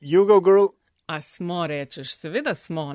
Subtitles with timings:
[0.00, 0.66] Jugo Girl.
[1.06, 2.82] A smo, rečeš, seveda smo.
[2.82, 2.94] Uh,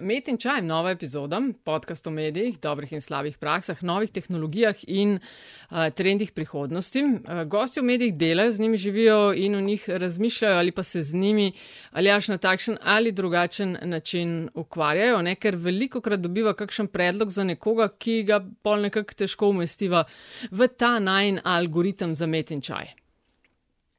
[0.00, 5.18] Met in čaj, nova epizoda, podcast o medijih, dobrih in slabih praksah, novih tehnologijah in
[5.18, 7.02] uh, trendih prihodnosti.
[7.02, 11.02] Uh, gosti v medijih delajo, z njimi živijo in v njih razmišljajo ali pa se
[11.02, 11.52] z njimi
[11.90, 15.34] ali až na takšen ali drugačen način ukvarjajo, ne?
[15.34, 20.04] ker veliko krat dobiva kakšen predlog za nekoga, ki ga pol nekako težko umestiva
[20.50, 22.94] v ta najn algoritem za met in čaj.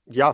[0.06, 0.34] Ja,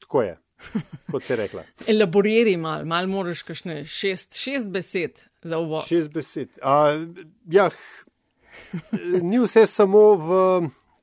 [0.00, 0.41] tako je
[1.12, 1.64] kot si rekla.
[1.88, 5.86] Elaboriraj malo, malo moraš kašne šest, šest besed za uvod.
[5.88, 6.48] Šest besed.
[6.62, 7.04] A,
[7.50, 7.70] ja,
[9.22, 10.42] ni vse samo v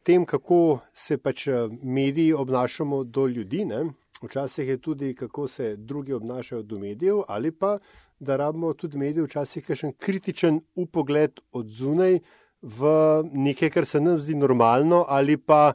[0.03, 3.86] tem, kako se pač eh, mediji obnašamo do ljudi, ne?
[4.22, 7.78] včasih je tudi, kako se drugi obnašajo do medijev, ali pa
[8.20, 12.20] da rabimo tudi medije včasih kakšen kritičen upogled od zunaj
[12.62, 12.89] v
[13.31, 15.73] nekaj, kar se nam zdi normalno ali pa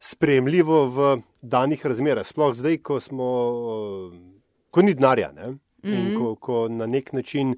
[0.00, 3.28] sprejemljivo v danih razmerah, sploh zdaj, ko, smo,
[4.70, 5.56] ko ni denarja ne?
[5.82, 6.18] in mm -hmm.
[6.18, 7.56] ko, ko na nek način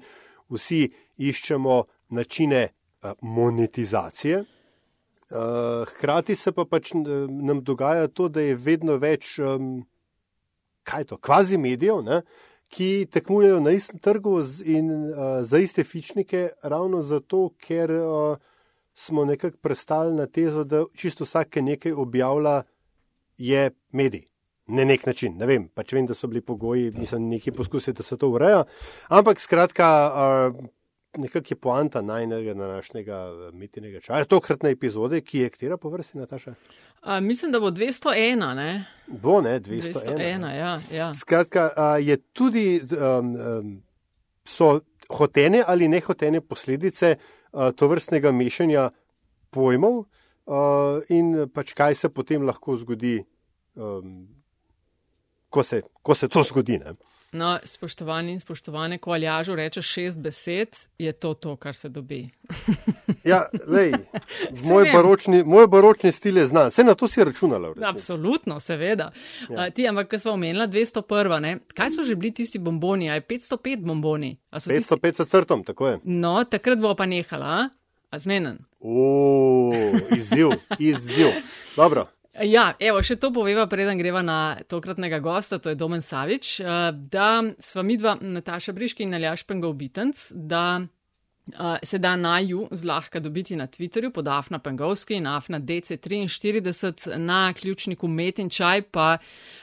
[0.49, 2.67] vsi iščemo načine
[3.21, 4.43] monetizacije.
[5.87, 6.91] Hkrati se pa pač
[7.29, 9.39] nam dogaja to, da je vedno več,
[10.83, 12.21] kaj je to, kvazi medijev, ne?
[12.67, 17.91] ki tekmujejo na istem trgu in za iste fičnike, ravno zato, ker
[18.93, 22.63] smo nekako prestali na tezo, da čisto vsak nekaj objavlja,
[23.37, 24.27] je medij.
[24.67, 28.03] Na nek način, ne vem, pač vem, da so bili pogoji, mislim, neki poskusi, da
[28.03, 28.63] se to ureja.
[29.09, 29.87] Ampak skratka,
[31.17, 36.53] nekako je poanta najnega današnjega mitinega čaja, tokratne epizode, ki je katera po vrsti, Nataša?
[37.01, 38.85] A, mislim, da bo 201, ne?
[39.07, 39.93] Bo, ne, 201.
[39.93, 40.81] 201, ja.
[40.91, 41.13] ja.
[41.13, 43.83] Skratka, a, je tudi, um, um,
[44.45, 47.15] so hotene ali nehotene posledice
[47.53, 48.89] to vrstnega mešanja
[49.53, 50.05] pojmov
[51.13, 53.21] in pač kaj se potem lahko zgodi,
[55.49, 56.79] ko, se, ko se to zgodi.
[56.81, 56.95] Ne?
[57.33, 62.29] No, spoštovani in spoštovane, ko aljažu reče šest besed, je to to, kar se dobi.
[63.31, 63.93] ja, lej,
[64.69, 67.73] moj, baročni, moj baročni stil je znan, vse na to si računala.
[67.85, 69.11] Absolutno, seveda.
[69.49, 69.65] Ja.
[69.65, 71.57] Uh, ti, ampak, kar smo omenila, 201, ne?
[71.73, 74.37] kaj so že bili tisti bomboni, aj 505 bomboni?
[74.51, 75.23] 505 tisti...
[75.25, 75.99] s crtom, tako je.
[76.03, 77.69] No, takrat bo pa nehala,
[78.13, 78.61] a zmenen.
[80.17, 81.33] Izziv, izziv.
[81.75, 82.12] Dobro.
[82.41, 86.89] Ja, evo, še to poveva, preden greva na tokratnega gosta, to je Domen Savič, eh,
[87.13, 90.81] da sva midva Nataša Briški in Aljaš Pengov Bitens, da
[91.47, 97.17] Uh, se da na ju zlahka dobiti na Twitterju pod Afna Pengovski in Afna DC43
[97.17, 99.17] na ključniku Met in Čaj, pa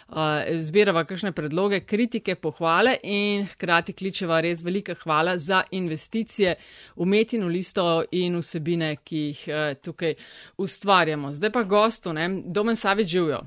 [0.09, 0.17] uh,
[0.57, 6.55] zbirava kakšne predloge, kritike, pohvale in hkrati kličeva res velika hvala za investicije
[6.97, 10.15] v metino listo in vsebine, ki jih uh, tukaj
[10.57, 11.33] ustvarjamo.
[11.33, 13.41] Zdaj pa gostu, ne, Domen Savič živijo.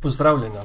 [0.00, 0.62] Pozdravljena.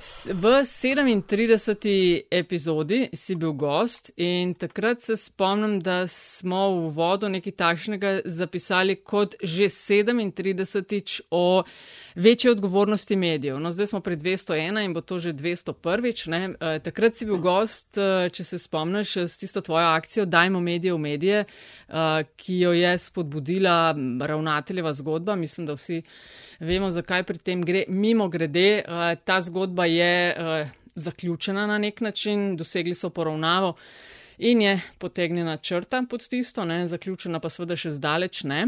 [0.00, 2.22] V 37.
[2.30, 8.96] epizodi si bil gost in takrat se spomnim, da smo v vodu nekaj takšnega zapisali
[9.04, 11.20] kot že 37.
[11.30, 11.62] o
[12.14, 13.60] večji odgovornosti medijev.
[13.60, 16.56] No, zdaj smo pri 201 in bo to že 201.
[16.60, 20.94] E, takrat si bil gost, e, če se spomniš, s tisto tvojo akcijo Dajmo medije
[20.94, 25.36] v medije, e, ki jo je spodbudila ravnateljeva zgodba.
[25.36, 26.02] Mislim, da vsi
[26.60, 27.84] vemo, zakaj pri tem gre.
[27.88, 28.82] Mimo grede,
[29.24, 33.74] ta zgodba je zaključena na nek način, dosegli so poravnavo.
[34.38, 38.66] In je potegnjena črta pod tisto, ne, zaključena pa seveda še zdaleč ne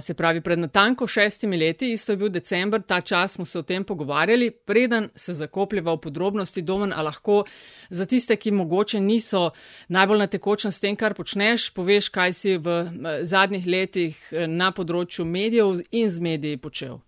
[0.00, 3.62] se pravi, pred natanko šestimi leti, isto je bil decembr, ta čas smo se o
[3.62, 7.44] tem pogovarjali, preden se zakopljeva v podrobnosti domen, a lahko
[7.90, 9.50] za tiste, ki mogoče niso
[9.88, 12.78] najbolj na tekočem s tem, kar počneš, poveš, kaj si v
[13.22, 17.00] zadnjih letih na področju medijev in z mediji počel.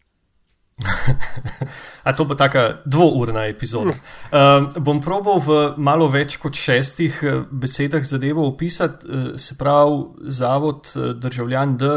[2.04, 3.90] A to bo taka dvourna epizoda.
[3.90, 10.28] Uh, bom probal v malo več kot šestih e, besedah zadevo opisati, uh, se pravi,
[10.28, 11.92] zavod državljan D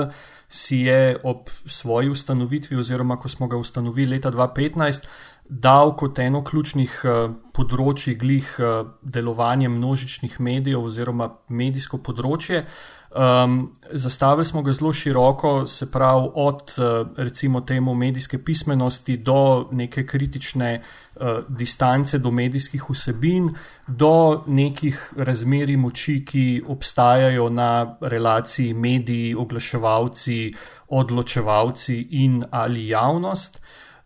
[0.50, 5.06] si je ob svoji ustanovitvi, oziroma ko smo ga ustanovili leta 2015,
[5.50, 12.64] dal kot eno ključnih uh, področji glih uh, delovanje množičnih medijev oziroma medijsko področje.
[13.09, 19.67] Um, zastavili smo ga zelo široko, se pravi od uh, recimo temu medijske pismenosti do
[19.72, 23.50] neke kritične uh, Eh, distance do medijskih vsebin,
[23.88, 30.53] do nekih razmeri moči, ki obstajajo na relaciji mediji, oglaševalci,
[30.88, 33.59] odločevalci in ali javnost.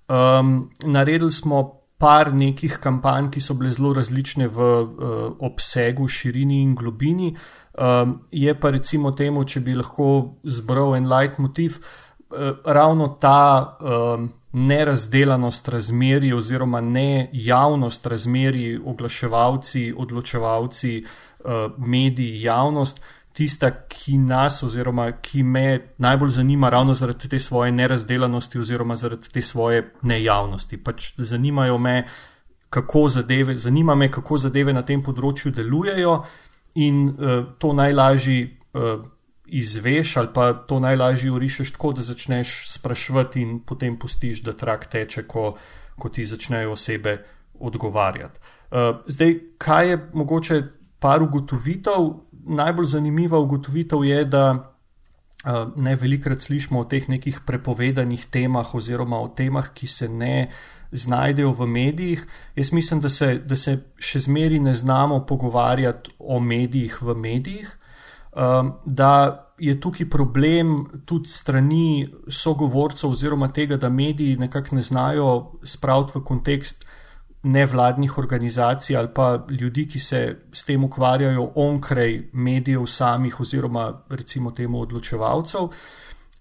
[0.08, 1.62] Um, naredili smo
[1.98, 4.90] par nekih kampanj, ki so bile zelo različne v uh,
[5.40, 7.36] obsegu, širini in globini.
[7.74, 13.78] Um, je pa recimo temu, če bi lahko zbral en light motiv, uh, ravno ta
[13.82, 21.04] um, nerazdelanost razmeri oziroma ne javnost razmeri, oglaševalci, odločevalci,
[21.78, 23.02] mediji, javnost
[23.34, 29.30] tista, ki nas oziroma ki me najbolj zanima, ravno zaradi te svoje nerazdelanosti oziroma zaradi
[29.34, 30.78] te svoje nejavnosti.
[30.78, 32.08] Pač zanimajo me,
[32.70, 36.24] kako zadeve, zanima me, kako zadeve na tem področju delujejo
[36.76, 39.06] in uh, to najlažje uh,
[39.46, 44.86] izveš ali pa to najlažje urišeš tako, da začneš sprašvati in potem pustiš, da trak
[44.86, 45.58] teče, ko,
[46.00, 47.18] ko ti začnejo osebe
[47.60, 48.40] odgovarjati.
[48.72, 48.78] Uh,
[49.08, 50.62] zdaj, kaj je mogoče
[51.00, 58.26] par ugotovitev, najbolj zanimiva ugotovitev je, da uh, ne velikrat slišimo o teh nekih prepovedanih
[58.26, 60.50] temah oziroma o temah, ki se ne
[60.94, 62.28] znajdejo v medijih.
[62.56, 67.78] Jaz mislim, da se, da se še zmeri ne znamo pogovarjati o medijih v medijih,
[68.32, 75.30] um, da je tukaj problem tudi strani sogovorcev oziroma tega, da mediji nekako ne znajo
[75.64, 76.86] spraviti v kontekst
[77.44, 84.52] nevladnih organizacij ali pa ljudi, ki se s tem ukvarjajo onkraj medijev samih oziroma recimo
[84.52, 85.68] temu odločevalcev.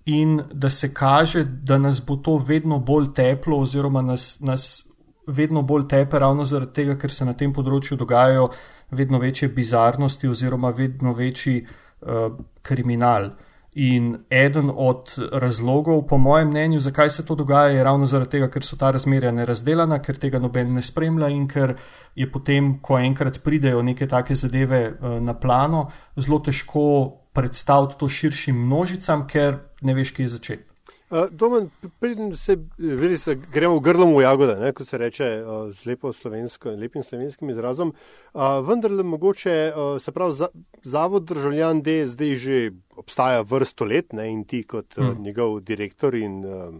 [0.04, 4.82] In da se kaže, da nas bo to vedno bolj teplo, oziroma nas, nas
[5.26, 8.48] vedno bolj tepe, ravno zaradi tega, ker se na tem področju dogajajo
[8.90, 13.30] vedno večje bizarnosti, oziroma vedno večji uh, kriminal.
[13.72, 18.50] In eden od razlogov, po mojem mnenju, zakaj se to dogaja, je ravno zaradi tega,
[18.52, 21.76] ker so ta razmerja nerazdeljena, ker tega noben ne spremlja in ker
[22.14, 25.86] je potem, ko enkrat pridejo neke take zadeve eh, na plano,
[26.18, 26.84] zelo težko
[27.32, 30.72] predstaviti to širšim množicam, ker ne veš, kje začeti.
[31.12, 31.66] Uh, Domen,
[32.00, 35.90] preden se, veli, se gremo v grlo v jagode, ne, kot se reče uh, z
[35.90, 40.48] lepo slovensko, lepim slovenskim izrazom, uh, vendar le mogoče, uh, se pravi, za,
[40.82, 46.16] Zavod državljan D zdaj že obstaja vrsto let ne, in ti kot uh, njegov direktor
[46.16, 46.72] in uh,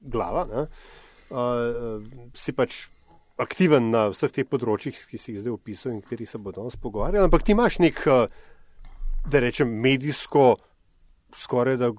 [0.00, 0.66] glava ne,
[1.32, 2.04] uh,
[2.36, 2.90] si pač
[3.40, 6.76] aktiven na vseh teh področjih, ki si jih zdaj opisal in kateri se bo danes
[6.76, 8.28] pogovarjal, ampak ti imaš nek, uh,
[9.26, 10.56] da rečem, medijsko
[11.34, 11.90] skoraj da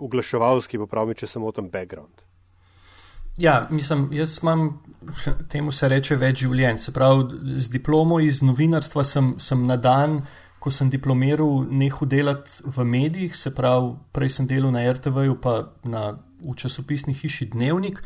[0.00, 2.24] oglaševalski, pa pravi, če sem o tem background.
[3.38, 4.82] Ja, mislim, jaz imam
[5.52, 6.78] temu se reče več življenj.
[6.78, 10.20] Se pravi, z diplomo iz novinarstva sem, sem na dan,
[10.62, 15.58] ko sem diplomiral, nehal delati v medijih, se pravi, prej sem delal na RTV-ju, pa
[15.84, 18.00] na, v časopisni hiši Dnevnik.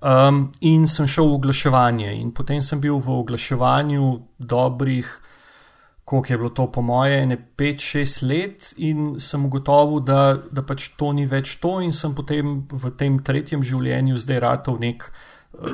[0.00, 4.06] Um, in sem šel v oglaševanje, in potem sem bil v oglaševanju
[4.38, 5.10] dobrih
[6.04, 10.88] koliko je bilo to po moje, ne 5-6 let, in sem ugotovil, da, da pač
[10.98, 15.20] to ni več to, in sem potem v tem tretjem življenju zdaj ratov nek uh,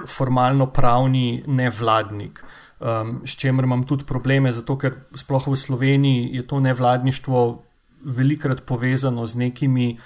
[0.06, 2.42] formalno pravni nevladnik.
[2.76, 7.46] Um, s čimer imam tudi probleme, zato ker sploh v Sloveniji je to nevladništvo
[8.04, 9.96] velikrat povezano z nekimi,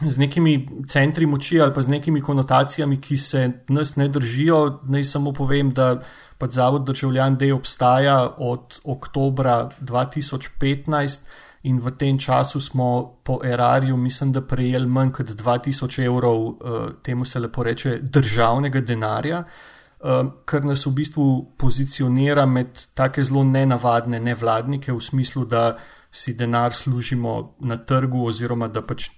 [0.00, 4.80] z nekimi centri moči ali pa z nekimi konotacijami, ki se nas ne držijo.
[4.82, 6.00] Naj samo povem, da
[6.38, 11.20] pač Zavod državljan D obstaja od oktobra 2015
[11.64, 16.56] in v tem času smo po erarju, mislim, da prejeli manj kot 2000 evrov, uh,
[17.02, 21.26] temu se lepo reče, državnega denarja, uh, kar nas v bistvu
[21.58, 25.76] pozicionira med take zelo nenavadne nevladnike v smislu, da
[26.12, 29.08] si denar služimo na trgu oziroma da pač.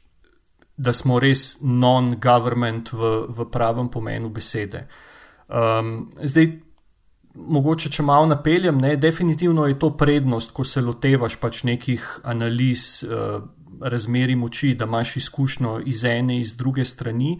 [0.76, 4.86] Da smo res non-government v, v pravem pomenu besede.
[5.48, 6.50] Um, zdaj,
[7.34, 13.04] mogoče, če malo napeljem, ne, definitivno je to prednost, ko se lotevaš pač nekih analiz,
[13.06, 13.40] uh,
[13.80, 17.38] razmeri moči, da imaš izkušnjo iz ene, iz druge strani.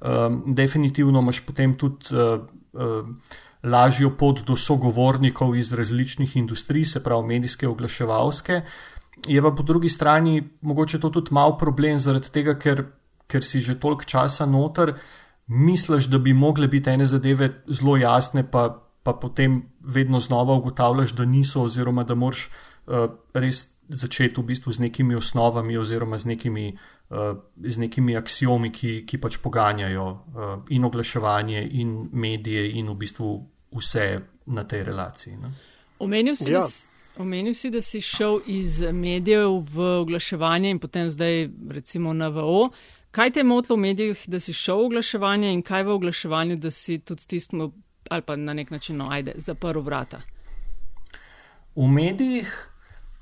[0.00, 7.02] Um, definitivno imaš potem tudi uh, uh, lažjo pot do sogovornikov iz različnih industrij, se
[7.04, 8.60] pravi medijske, oglaševalske.
[9.24, 12.84] Je pa po drugi strani mogoče to tudi mal problem, zaradi tega, ker,
[13.26, 14.94] ker si že toliko časa noter,
[15.46, 21.12] misliš, da bi mogle biti ene zadeve zelo jasne, pa pa potem vedno znova ugotavljaš,
[21.12, 22.48] da niso, oziroma da moraš
[22.86, 23.04] uh,
[23.34, 26.64] res začeti v bistvu z nekimi osnovami, oziroma z nekimi,
[27.10, 32.96] uh, z nekimi aksiomi, ki, ki pač poganjajo uh, in oglaševanje, in medije, in v
[33.04, 33.30] bistvu
[33.78, 34.08] vse
[34.58, 35.38] na tej relaciji.
[36.02, 36.66] Omenil si, ja.
[37.18, 42.68] Omenil si, da si šel iz medijev v oglaševanje in potem zdaj recimo na VO.
[43.10, 46.56] Kaj te je motilo v medijih, da si šel v oglaševanje in kaj v oglaševanju,
[46.56, 47.72] da si tudi tistemu
[48.10, 50.20] ali pa na nek način, no, ajde, zaprl vrata?
[51.76, 52.68] V medijih,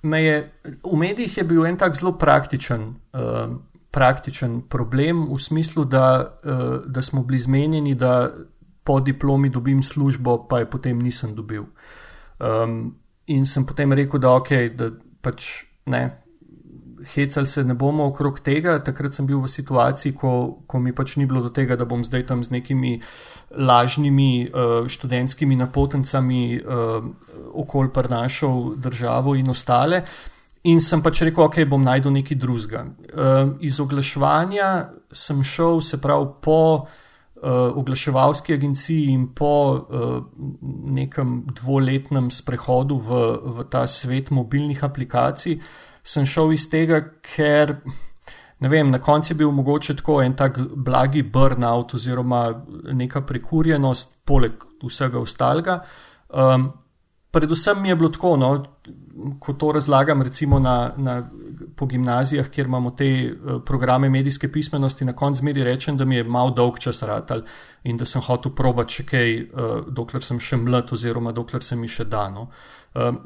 [0.03, 0.53] je,
[0.85, 2.83] v medijih je bil en tak zelo praktičen,
[3.13, 3.57] uh,
[3.91, 8.31] praktičen problem, v smislu, da, uh, da smo bili zmenjeni, da
[8.85, 11.65] po diplomi dobim službo, pa je potem nisem dobil.
[12.39, 12.95] Um,
[13.27, 14.91] in sem potem rekel, da ok, da
[15.23, 16.05] pač ne.
[17.05, 18.79] hecali se ne bomo okrog tega.
[18.81, 22.05] Takrat sem bil v situaciji, ko, ko mi pač ni bilo do tega, da bom
[22.05, 22.95] zdaj tam z nekimi
[23.53, 27.05] lažnimi uh, študentskimi napotencami uh,
[27.53, 30.05] okol prenašal državo in ostale.
[30.65, 32.87] In sem pač rekel, ok, bom najdel nekaj drugega.
[33.13, 34.71] Uh, iz oglaševanja
[35.13, 37.04] sem šel, se pravi, po uh,
[37.51, 40.23] oglaševalski agenciji in po uh,
[40.85, 43.21] nekem dvoletnem sprehodu v,
[43.57, 45.59] v ta svet mobilnih aplikacij,
[46.05, 47.79] sem šel iz tega, ker.
[48.65, 52.47] Vem, na koncu je bil mogoče tako en tak blagi burnout oziroma
[52.97, 55.83] neka prekurjenost, poleg vsega ostalega.
[56.29, 56.71] Um,
[57.35, 58.51] predvsem mi je bilo tako, no,
[59.41, 61.17] ko to razlagam, recimo na, na,
[61.77, 66.17] po gimnazijah, kjer imamo te uh, programe medijske pismenosti, na koncu zmeri rečem, da mi
[66.17, 67.43] je mal dolg čas ratal
[67.85, 71.77] in da sem hotel probati še kaj, uh, dokler sem še mlad oziroma dokler se
[71.77, 72.49] mi še dano.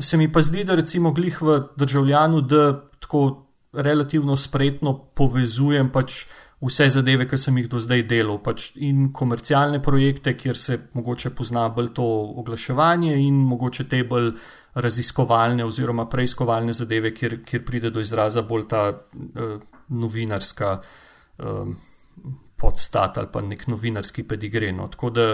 [0.00, 2.70] Se mi pa zdi, da recimo glih v državljanu, da
[3.04, 3.24] tako
[3.76, 6.22] relativno spretno povezujem pač
[6.60, 11.30] vse zadeve, ki sem jih do zdaj delal, pač in komercialne projekte, kjer se mogoče
[11.38, 12.06] pozna bolj to
[12.42, 14.32] oglaševanje, in mogoče te bolj
[14.78, 19.54] raziskovalne oziroma preiskovalne zadeve, kjer, kjer pride do izraza bolj ta uh,
[19.88, 20.74] novinarska
[21.38, 21.76] um,
[22.58, 24.88] podstat ali pa nek novinarski pedigreno.
[24.90, 25.28] Tako da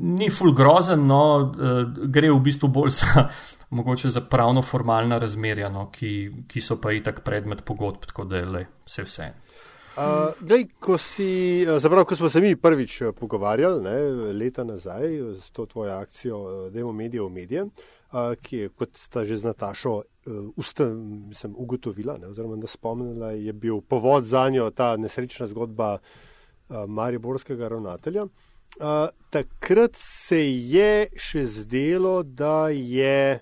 [0.00, 1.20] ni full grozen, no,
[1.52, 3.28] uh, gre v bistvu bolj za.
[3.74, 8.38] Mogoče za pravno formalna razmerja, no, ki, ki so pa itak predmet pogodb, tako da
[8.38, 9.26] je vse vse.
[9.94, 13.98] Uh, glej, ko, si, zaprav, ko smo se mi prvič pogovarjali, ne,
[14.34, 15.04] leta nazaj,
[15.38, 19.46] s to tvojo akcijo Demo Medije v medije, uh, ki je, kot sta že z
[19.46, 20.02] Natašo uh,
[20.56, 20.88] usta,
[21.28, 26.76] mislim, ugotovila, ne, oziroma da spomnila, je bil povod za njo ta nesrečna zgodba uh,
[26.88, 28.24] Mariborskega ravnatelja.
[28.24, 33.38] Uh, takrat se je še zdelo, da je,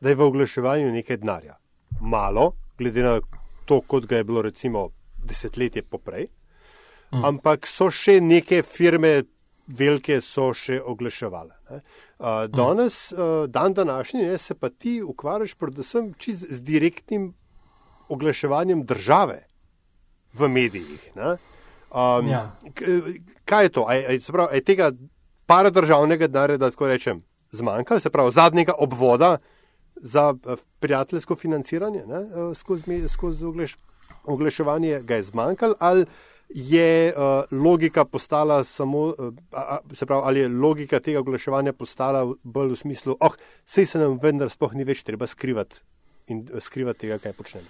[0.00, 1.58] da je v oglaševanju nekaj denarja.
[2.00, 3.18] Malo, glede na
[3.66, 4.86] to, kot ga je bilo recimo
[5.28, 6.28] desetletje poprej.
[7.12, 7.24] Mm.
[7.24, 9.22] Ampak so še neke firme,
[9.68, 11.54] velike so še oglaševale.
[11.68, 17.34] Uh, danes, uh, dan današnji, ne, se pa ti ukvarjaš predvsem z direktnim
[18.08, 19.42] oglaševanjem države
[20.32, 21.10] v medijih.
[21.16, 22.56] Um, ja.
[23.44, 23.86] Kaj je to?
[23.92, 24.92] Je tega
[25.46, 29.38] paradržavnega denarja, da tako rečem, zmanjka, se pravi zadnjega obvoda
[29.96, 30.34] za
[30.80, 33.88] prijateljsko financiranje ne, skozi, skozi oglaševanje?
[34.28, 36.04] Oglaševanje ga je zmanjkalo, ali
[36.48, 39.14] je uh, logika postala samo, uh,
[39.92, 44.18] se pravi, ali je logika tega oglaševanja postala bolj v smislu, oh, sej se nam
[44.22, 45.82] vendar sploh ni več treba skrivati
[46.32, 47.66] in uh, skrivati tega, kaj počnemo.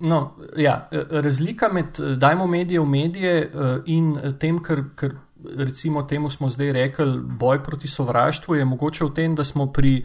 [0.00, 3.32] No, ja, razlika med dajmo medije v medije
[3.92, 5.16] in tem, kar, kar
[5.58, 9.98] recimo temu smo zdaj rekli, boj proti sovraštvu, je mogoče v tem, da smo pri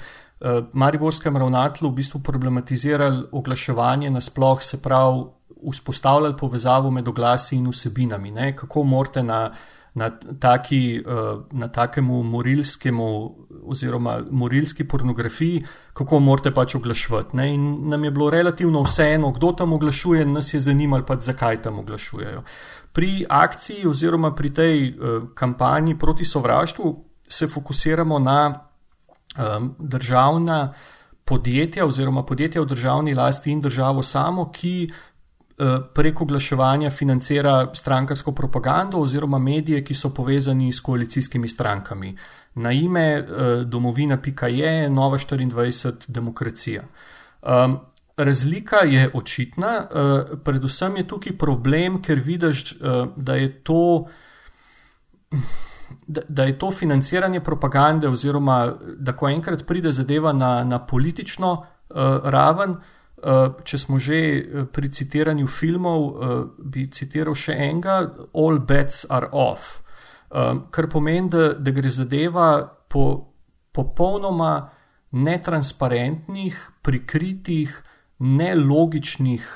[0.74, 5.24] Mariborskem ravnatlu v bistvu problematizirali oglaševanje nasploh, se pravi,
[5.72, 8.32] vzpostavljali povezavo med oglasi in vsebinami.
[8.32, 8.56] Ne?
[8.56, 9.52] Kako morate na,
[9.94, 15.64] na, taki, uh, na takemu morilskemu oziroma morilski pornografiji,
[15.94, 17.38] kako morate pač oglašvati.
[17.38, 17.54] Ne?
[17.54, 21.80] In nam je bilo relativno vseeno, kdo tam oglašuje, nas je zanimalo pač, zakaj tam
[21.80, 22.44] oglašujejo.
[22.94, 26.96] Pri akciji oziroma pri tej uh, kampanji proti sovraštvu
[27.30, 28.70] se fokusiramo na
[29.38, 30.74] um, državna
[31.30, 34.90] podjetja oziroma podjetja v državni lasti in državo samo, ki
[35.60, 42.18] Eh, preko oglaševanja financira strankarsko propagando oziroma medije, ki so povezani s koalicijskimi strankami.
[42.56, 43.26] Na ime eh,
[43.66, 46.84] domovina.je, Nova 24, demokracija.
[47.42, 47.78] Um,
[48.18, 54.08] razlika je očitna, uh, predvsem je tukaj problem, ker vidiš, uh, da je to.
[56.08, 61.52] Da, da je to financiranje propagande, oziroma da ko enkrat pride zadeva na, na politično
[61.52, 62.78] uh, raven, uh,
[63.64, 68.00] če smo že eh, pri citiranju filmov, eh, bi citiral še enega:
[68.34, 69.84] All bets are off.
[70.30, 73.34] Kar pomeni, da, da gre zadeva po
[73.74, 74.70] popolnoma
[75.10, 77.72] netransparentnih, prikritih,
[78.22, 79.48] nelogičnih,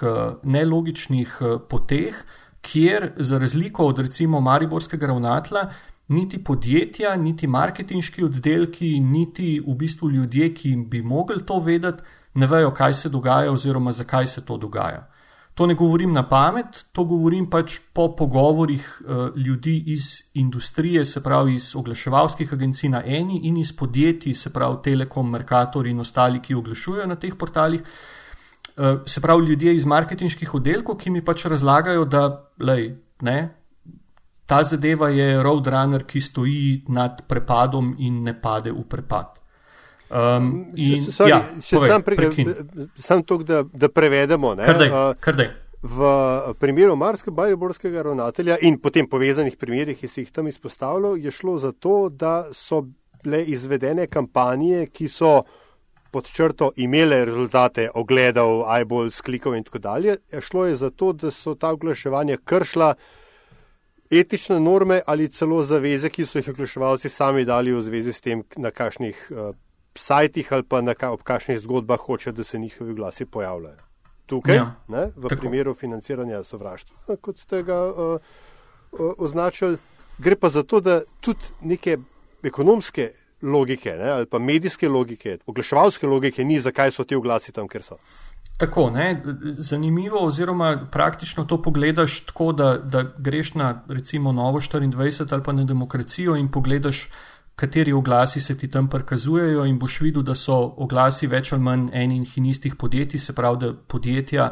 [0.42, 1.36] nelogičnih
[1.70, 2.24] poteh,
[2.66, 5.68] kjer, za razliko od recimo Mariborskega ravnatla,
[6.08, 12.04] niti podjetja, niti marketinški oddelki, niti v bistvu ljudje, ki bi mogli to vedeti,
[12.34, 15.08] ne vejo, kaj se dogaja oziroma zakaj se to dogaja.
[15.54, 21.24] To ne govorim na pamet, to govorim pač po pogovorih uh, ljudi iz industrije, se
[21.24, 26.42] pravi iz oglaševalskih agencij na eni in iz podjetij, se pravi Telekom, Mercator in ostali,
[26.42, 27.84] ki oglašujejo na teh portalih.
[28.78, 33.38] Uh, se pravi ljudje iz marketinških oddelkov, ki mi pač razlagajo, da lej, ne,
[34.46, 39.43] ta zadeva je roadrunner, ki stoji nad prepadom in ne pade v prepad.
[40.14, 42.18] Um, in, sorry, ja, če povej, sam, pre,
[43.02, 44.52] sam to, da, da prevedemo.
[44.60, 44.68] Ne,
[45.18, 45.48] kar daj.
[45.84, 46.10] V
[46.62, 51.58] primeru Marskega Bajborskega ravnatelja in potem povezanih primerih, ki se jih tam izpostavljalo, je šlo
[51.58, 52.84] za to, da so
[53.24, 55.34] bile izvedene kampanje, ki so
[56.14, 60.18] pod črto imele rezultate ogledov, iBall, sklikov in tako dalje.
[60.40, 62.94] Šlo je za to, da so ta oglaševanja kršila
[64.12, 68.46] etične norme ali celo zaveze, ki so jih oglaševalci sami dali v zvezi s tem,
[68.62, 69.56] na kakšnih uh,
[69.96, 73.78] sajtih ali pa na ob kakšnih zgodbah hoče, da se njihovi glasi pojavljajo.
[74.26, 75.40] Tukaj, Ja, ne, v tako.
[75.42, 78.20] primeru financiranja sovraštva, kot ste ga uh,
[78.92, 79.78] uh, označili,
[80.18, 81.98] gre pa za to, da tudi neke
[82.44, 87.68] ekonomske logike ne, ali pa medijske logike, oglaševalske logike ni, zakaj so ti oglasi tam,
[87.68, 87.98] ker so.
[88.58, 89.24] Tako, ne,
[89.58, 95.52] zanimivo, oziroma praktično to pogledaš tako, da, da greš na recimo Novo 24 ali pa
[95.52, 97.10] na demokracijo in pogledaš,
[97.56, 101.90] kateri oglasi se ti tam prikazujejo, in boš videl, da so oglasi več ali manj
[101.94, 104.50] enih in istih podjetij, se pravi, da podjetja,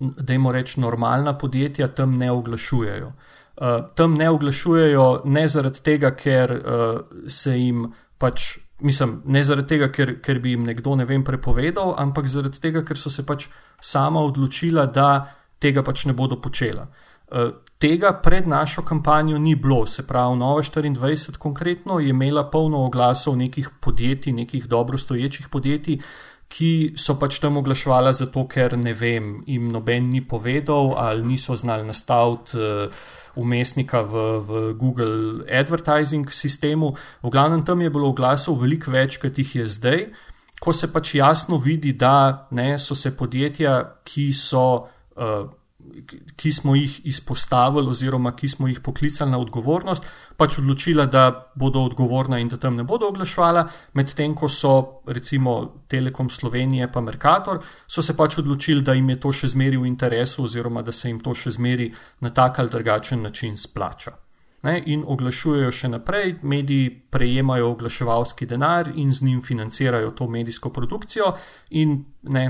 [0.00, 3.12] dajmo reči, normalna podjetja tam ne oglašujejo.
[3.54, 9.68] Uh, tam ne oglašujejo ne zaradi tega, ker uh, se jim pač mislim, ne zaradi
[9.68, 13.24] tega, ker, ker bi jim nekdo ne vem prepovedal, ampak zaradi tega, ker so se
[13.26, 13.46] pač
[13.80, 15.26] sama odločila, da
[15.62, 16.88] tega pač ne bodo počela.
[17.30, 17.52] Uh,
[17.84, 23.36] tega pred našo kampanjo ni bilo, se pravi, Nova 24 konkretno je imela polno oglasov
[23.36, 25.98] nekih podjetij, nekih dobro stoječih podjetij,
[26.48, 31.56] ki so pač tam oglaševala zato, ker ne vem, jim noben ni povedal ali niso
[31.56, 32.58] znali nastaviti.
[33.34, 36.92] Umestnika v, v Google advertising sistemu.
[37.22, 40.04] V glavnem tam je bilo oglasov veliko več, kot jih je zdaj,
[40.62, 43.74] ko se pač jasno vidi, da ne, so se podjetja,
[44.06, 44.86] ki so.
[45.18, 45.50] Uh,
[46.36, 51.84] Ki smo jih izpostavili, oziroma ki smo jih poklicali na odgovornost, pač odločila, da bodo
[51.84, 57.62] odgovorna in da tam ne bodo oglašvala, medtem ko so recimo Telekom Slovenije pa Merkator,
[57.86, 61.08] so se pač odločili, da jim je to še zmeri v interesu, oziroma da se
[61.08, 64.18] jim to še zmeri na tak ali drugačen način splača.
[64.64, 70.70] Ne, in oglašujejo še naprej, mediji prejemajo oglaševalski denar in z njim financirajo to medijsko
[70.72, 71.34] produkcijo,
[71.70, 72.44] in ne,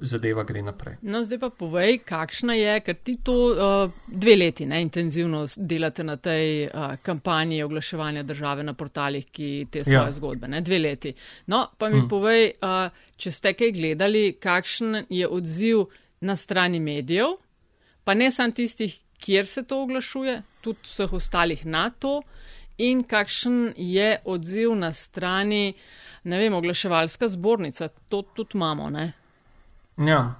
[0.00, 0.96] zadeva gre naprej.
[1.02, 6.04] No, zdaj pa povej, kakšna je, ker ti to uh, dve leti ne, intenzivno delate
[6.04, 10.12] na tej uh, kampanji oglaševanja države na portalih, ki te svoje ja.
[10.12, 11.14] zgodbe, ne, dve leti.
[11.46, 12.08] No, pa mi hmm.
[12.08, 15.86] povej, uh, če ste kaj gledali, kakšen je odziv
[16.20, 17.38] na strani medijev,
[18.04, 22.20] pa ne samo tistih, kjer se to oglašuje, tudi vseh ostalih na to,
[22.78, 25.72] in kakšen je odziv na strani,
[26.24, 29.12] ne vem, oglaševalska zbornica, to tudi imamo, ne.
[29.96, 30.34] Ja.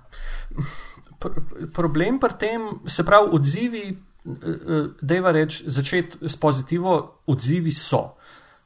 [1.75, 3.85] Problem pri tem, se pravi, odzivi,
[5.03, 8.15] da je reč, začeti s pozitivo, odzivi so.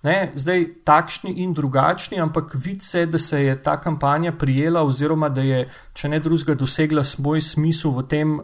[0.02, 5.28] Ne, zdaj, takšni in drugačni, ampak vidi se, da se je ta kampanja prijela, oziroma
[5.28, 8.36] da je, če ne drugega, dosegla svoj smisel v tem,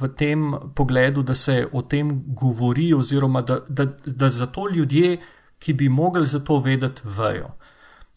[0.00, 5.20] v tem pogledu, da se o tem govori, oziroma da, da, da zato ljudje,
[5.58, 7.54] ki bi mogli za to vedeti, vejo.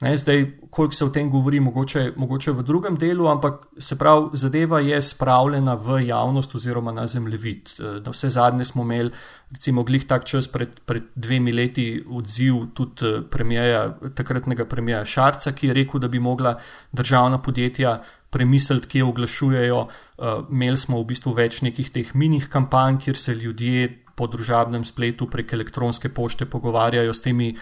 [0.01, 4.29] Ne, zdaj, koliko se o tem govori, mogoče, mogoče v drugem delu, ampak se pravi,
[4.39, 7.73] zadeva je spravljena v javnost oziroma na zemljevid.
[8.05, 9.11] Na vse zadnje smo imeli,
[9.51, 15.67] recimo, glih tak čas pred, pred dvemi leti odziv tudi premijeja, takratnega premijeja Šarca, ki
[15.67, 16.55] je rekel, da bi mogla
[16.91, 17.97] državna podjetja
[18.29, 19.81] premisliti, kje oglašujejo.
[19.81, 24.85] Uh, imeli smo v bistvu več nekih teh minih kampanj, kjer se ljudje po družabnem
[24.85, 27.53] spletu prek elektronske pošte pogovarjajo s temi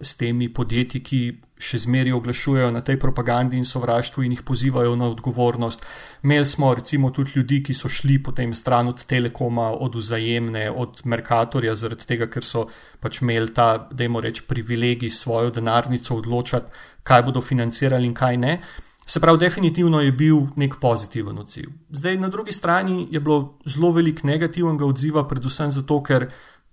[0.00, 1.20] s temi podjetji, ki
[1.56, 5.84] še zmeraj oglašujejo na tej propagandi in sovraštvu in jih pozivajo na odgovornost.
[6.24, 11.00] Imeli smo recimo tudi ljudi, ki so šli potem stran od Telekoma, od vzajemne, od
[11.04, 12.66] Merkatorja, zaradi tega, ker so
[13.00, 16.72] pač imeli ta, dajmo reči, privilegij svojo denarnico odločati,
[17.06, 18.58] kaj bodo financirali in kaj ne.
[19.06, 21.70] Se pravi, definitivno je bil nek pozitiven odziv.
[21.94, 26.26] Zdaj, na drugi strani je bilo zelo veliko negativnega odziva, predvsem zato, ker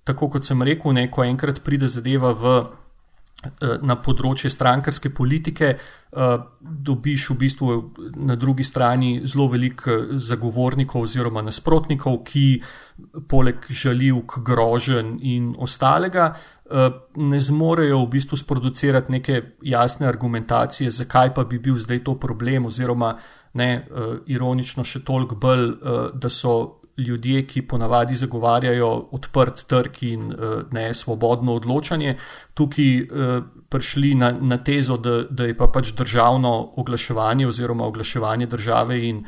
[0.04, 2.56] tako kot sem rekel, ne, ko enkrat pride zadeva v,
[3.84, 5.74] na področje strankarske politike,
[6.62, 7.76] dobiš v bistvu
[8.24, 12.62] na drugi strani zelo veliko zagovornikov oziroma nasprotnikov, ki
[13.28, 16.34] poleg žaljivk, grožen in ostalega
[17.18, 22.70] ne zmorejo v bistvu sproducirati neke jasne argumentacije, zakaj pa bi bil zdaj to problem
[22.70, 23.16] oziroma
[23.60, 23.86] ne,
[24.32, 25.68] ironično še toliko bolj,
[26.14, 30.34] da so ljudje, ki ponavadi zagovarjajo odprt trg in
[30.72, 32.18] ne svobodno odločanje,
[32.54, 33.08] tukaj
[33.70, 39.24] prišli na, na tezo, da, da je pa pač državno oglaševanje oziroma oglaševanje države in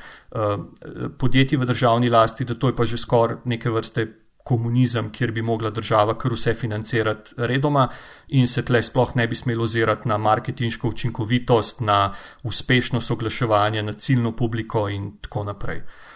[1.18, 4.08] podjetij v državni lasti, da to je pa že skoraj neke vrste
[4.46, 7.88] komunizem, kjer bi mogla država kar vse financirati redoma
[8.28, 13.94] in se tle sploh ne bi smelo ozirati na marketinško učinkovitost, na uspešnost oglaševanja, na
[13.94, 15.78] ciljno publiko in tako naprej.
[15.78, 16.15] Uh,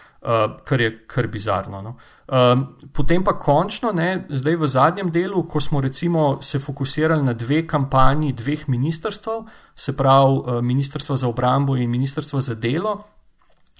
[0.64, 1.82] kar je kar bizarno.
[1.82, 1.96] No.
[2.28, 7.34] Um, potem pa končno, ne, zdaj v zadnjem delu, ko smo recimo se fokusirali na
[7.34, 9.30] dve kampanji dveh ministrstv,
[9.76, 13.04] se pravi uh, Ministrstva za obrambo in Ministrstva za delo,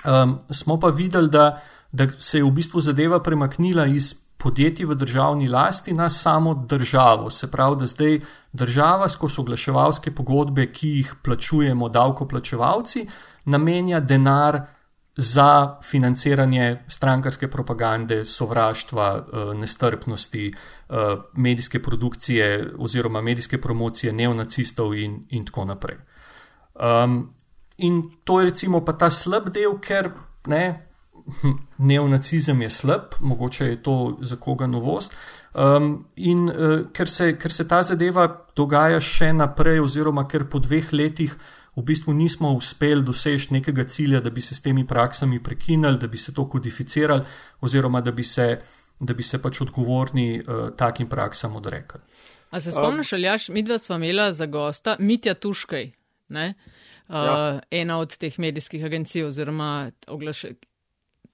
[0.06, 4.96] um, smo pa videli, da, da se je v bistvu zadeva premaknila iz podjetij v
[4.96, 7.30] državni lasti na samo državo.
[7.30, 8.20] Se pravi, da zdaj
[8.54, 13.08] država skozi oglaševalske pogodbe, ki jih plačujemo davkoplačevalci,
[13.46, 14.62] namenja denar
[15.20, 20.96] za financiranje strankarske propagande, sovraštva, eh, nestrpnosti, eh,
[21.34, 25.98] medijske produkcije oziroma medijske promocije neonacistov in, in tako naprej.
[26.80, 27.34] Um,
[27.78, 30.12] in to je recimo pa ta slab del, ker
[30.48, 30.90] ne,
[31.42, 35.18] Hm, neonacizem je slab, mogoče je to za koga novost.
[35.54, 40.60] Um, in uh, ker, se, ker se ta zadeva dogaja še naprej, oziroma ker po
[40.60, 41.34] dveh letih
[41.80, 46.08] v bistvu nismo uspeli doseči nekega cilja, da bi se s temi praksami prekinili, da
[46.08, 47.24] bi se to kodificirali,
[47.62, 48.60] oziroma da bi se,
[49.00, 52.00] da bi se pač odgovorni uh, takim praksam odrekli.
[52.50, 55.92] A se spomniš, ali jaš, mi dva sva imela za gosta Mitja Tuškaj,
[56.30, 56.38] uh,
[57.10, 57.60] ja.
[57.72, 60.69] ena od teh medijskih agencij oziroma oglaševalcev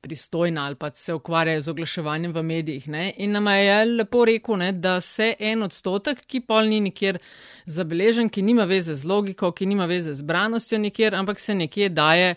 [0.06, 2.88] pristojna ali pa se ukvarjajo z oglaševanjem v medijih.
[2.88, 3.14] Ne?
[3.18, 7.18] In nam je lepo rekel, ne, da se en odstotek, ki pol ni nikjer
[7.66, 11.90] zabeležen, ki nima veze z logiko, ki nima veze z branostjo nikjer, ampak se nekje
[11.90, 12.36] daje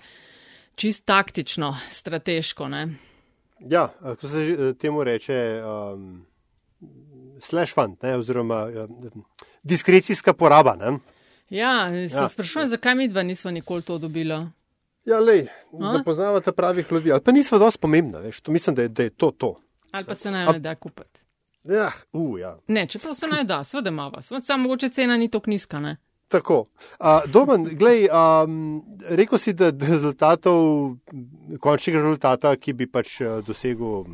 [0.81, 2.69] čist taktično, strateško.
[2.73, 2.87] Ne?
[3.61, 6.25] Ja, kako se eh, temu reče, um,
[7.41, 9.25] slash fund, ne, oziroma um,
[9.63, 10.77] diskrecijska poraba.
[10.77, 10.99] Ne?
[11.51, 12.29] Ja, se ja.
[12.29, 14.47] sprašujem, zakaj mi dva nismo nikoli to dobila.
[15.09, 17.13] Ja, lej, da poznavate pravih ljudi.
[17.13, 19.55] Ali pa niso dosti pomembna, veš, to mislim, da je, da je to to.
[19.91, 21.25] Ali pa se naj ne da kupiti.
[21.65, 22.59] Ja, uh, ja.
[22.69, 25.97] Ne, čeprav se naj da, seveda ima vas, samo mogoče cena ni tako nizka, ne.
[26.29, 26.67] Tako.
[27.01, 30.97] Uh, Domen, glej, um, rekel si, da rezultatov,
[31.61, 33.15] končnega rezultata, ki bi pač
[33.47, 34.05] dosegel,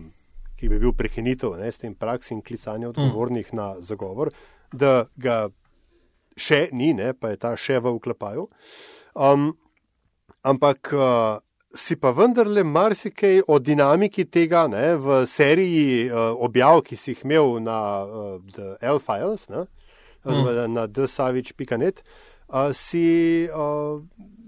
[0.54, 3.56] ki bi bil prekinitev s tem praksom klicanja odgovornih mm.
[3.56, 4.30] na zagovor,
[4.72, 5.48] da ga
[6.36, 8.46] še ni, ne, pa je ta še v uklepaju.
[9.14, 9.52] Um,
[10.44, 11.40] ampak uh,
[11.74, 17.24] si pa vendarle marsikaj o dinamiki tega ne, v seriji uh, objav, ki si jih
[17.24, 20.70] imel na uh, The L-Files, mm.
[20.74, 22.04] na dsavič.net,
[22.48, 23.98] uh, si uh,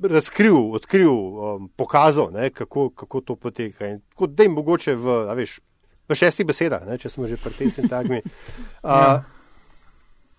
[0.02, 3.88] razkril, odkril, um, pokazal, ne, kako, kako to poteka.
[3.88, 5.58] In, kot da jim mogoče v, veš,
[6.06, 8.22] v šestih besedah, ne, če smo že pri tem sintagmi.
[8.22, 9.22] Uh, ja.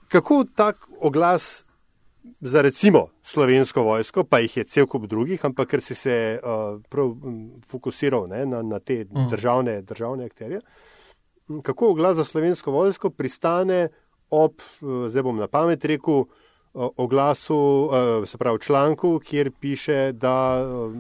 [0.08, 1.67] Kako tak oglas
[2.40, 6.82] za recimo slovensko vojsko, pa jih je cel kup drugih, ampak ker si se uh,
[6.90, 7.16] prav
[7.68, 9.30] fokusiral ne, na, na te mm.
[9.30, 10.62] državne, državne akterje.
[11.64, 13.88] Kako glas za slovensko vojsko pristane
[14.30, 20.12] ob, uh, zdaj bom na pamet rekel, uh, oglasu, uh, se pravi članku, kjer piše,
[20.12, 20.94] da uh,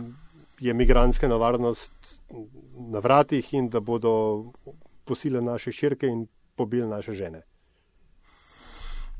[0.59, 2.21] je migranska nevarnost
[2.91, 4.43] na vratih in da bodo
[5.05, 7.41] posile naše širke in pobili naše žene.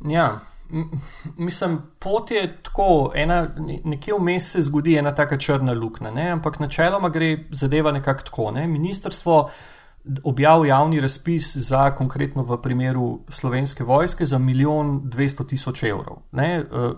[0.06, 0.40] Ja,
[1.38, 3.48] Mislim, pot je tako, ena,
[3.84, 8.52] nekje vmes se zgodi ena taka črna luknja, ampak načeloma gre zadeva nekako tako.
[8.52, 8.68] Ne?
[8.68, 9.50] Ministrstvo
[10.24, 16.22] objavi javni razpis za konkretno v primeru slovenske vojske za milijon dvesto tisoč evrov.
[16.32, 16.60] Ne?
[16.60, 16.92] Eh,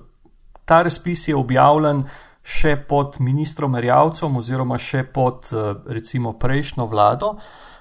[0.65, 2.03] ta razpis je objavljen
[2.43, 7.35] še pod ministrom Merjavcem oziroma še pod eh, recimo prejšnjo vlado.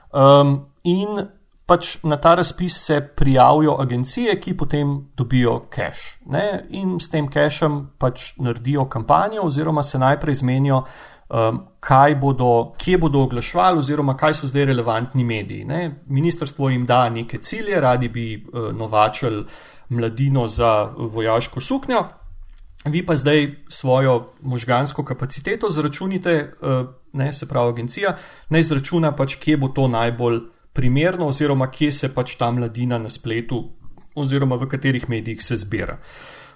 [0.09, 1.21] Um, in
[1.69, 6.17] pač na ta razpis se prijavijo agencije, ki potem dobijo cache.
[6.27, 6.65] Ne?
[6.71, 10.83] In s tem cachem pač naredijo kampanjo, oziroma se najprej zmenijo,
[11.29, 11.61] um,
[12.21, 15.65] bodo, kje bodo oglašvali, oziroma kaj so zdaj relevantni mediji.
[15.65, 16.01] Ne?
[16.07, 19.45] Ministrstvo jim da neke cilje, radi bi uh, novačili
[19.89, 22.05] mladino za vojaško suknjo.
[22.85, 28.17] Vi pa zdaj svojo možgansko kapaciteto zračunite, uh, ne, se pravi, agencija,
[28.49, 30.41] naj izračuna pač, kje bo to najbolj
[30.73, 33.63] primerno, oziroma kje se pač ta mladina na spletu,
[34.15, 35.99] oziroma v katerih medijih se zbira.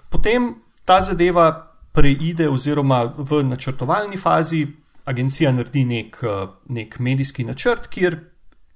[0.09, 0.53] Potem
[0.85, 1.49] ta zadeva
[1.93, 4.65] preide, oziroma v načrtovalni fazi
[5.05, 6.21] agencija naredi nek,
[6.69, 8.17] nek medijski načrt, kjer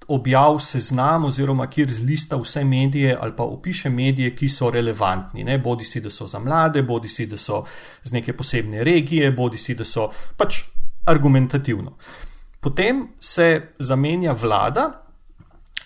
[0.07, 5.43] objav seznam, oziroma kjer zlista vse medije ali pa opiše medije, ki so relevantni.
[5.43, 5.57] Ne?
[5.57, 7.63] Bodi si, da so za mlade, bodi si, da so
[8.03, 10.61] z neke posebne regije, bodi si, da so pač
[11.05, 11.97] argumentativno.
[12.59, 15.06] Potem se zamenja vlada,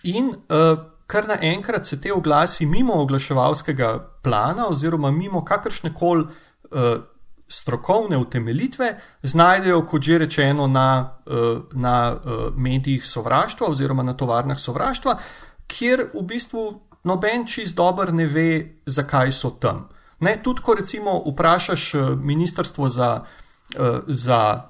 [0.04, 7.04] In uh, kar naenkrat se te oglasi mimo oglaševalskega plana, oziroma mimo kakršne koli uh,
[7.52, 14.60] strokovne utemeljitve, znajdejo, kot že rečeno, na, uh, na uh, medijih sovraštva oziroma na tovarnah
[14.60, 15.18] sovraštva.
[15.68, 16.64] kjer v bistvu
[17.04, 19.88] noben čist dober ne ve, zakaj so tam.
[20.22, 23.24] Ne, tudi, ko recimo vprašaš eh, ministrstvo za,
[23.76, 24.62] eh, za,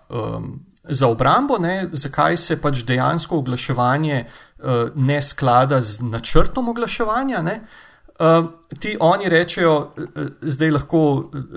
[0.83, 4.25] za obrambo, ne, zakaj se pač dejansko oglaševanje
[4.95, 7.56] ne sklada z načrtom oglaševanja, ne,
[8.19, 11.04] uh, ti oni rečejo, uh, zdaj lahko,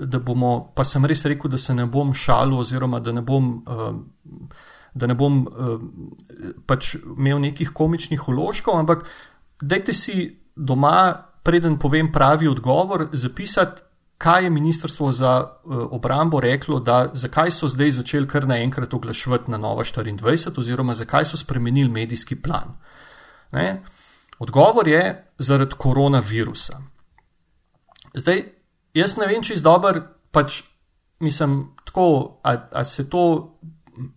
[0.05, 3.51] da bomo, pa sem res rekel, da se ne bom šalil, oziroma da ne bom.
[3.67, 4.63] Uh,
[4.95, 5.81] Da ne bom uh,
[6.63, 9.01] pač imel nekih komičnih uložkov, ampak
[9.59, 11.11] dajte si doma,
[11.43, 13.83] preden povem pravi odgovor, zapisati,
[14.17, 19.51] kaj je Ministrstvo za uh, obrambo reklo, da zakaj so zdaj začeli kar naenkrat oglaševati
[19.51, 22.75] na Nova 24, oziroma zakaj so spremenili medijski plan.
[23.51, 23.83] Ne?
[24.39, 26.79] Odgovor je zaradi koronavirusa.
[28.13, 28.43] Zdaj,
[28.93, 30.01] jaz ne vem, če je dober,
[30.31, 30.63] pač
[31.19, 33.51] mislim, tako, ali se to.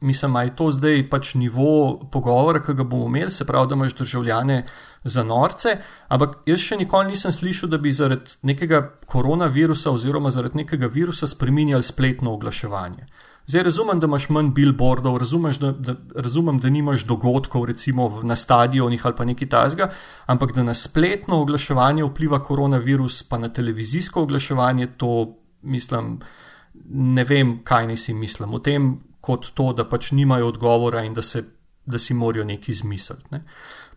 [0.00, 3.74] Mislim, da je to zdaj pač nivo pogovora, ki ga bomo imeli, se pravi, da
[3.74, 4.64] imaš državljane
[5.04, 5.76] za norce,
[6.08, 11.28] ampak jaz še nikoli nisem slišal, da bi zaradi nekega koronavirusa oziroma zaradi nekega virusa
[11.30, 13.06] spremenjali spletno oglaševanje.
[13.48, 15.14] Zdaj razumem, da imaš manj billboardov,
[15.60, 19.88] da, da, razumem, da nimaš dogodkov, recimo na stadionih ali pa nekaj tasga,
[20.26, 26.18] ampak da na spletno oglaševanje vpliva koronavirus, pa na televizijsko oglaševanje, to mislim,
[26.90, 31.14] ne vem, kaj naj si mislim o tem, kot to, da pač nimajo odgovora in
[31.14, 31.44] da, se,
[31.86, 33.28] da si morajo nekaj izmisliti.
[33.36, 33.44] Ne.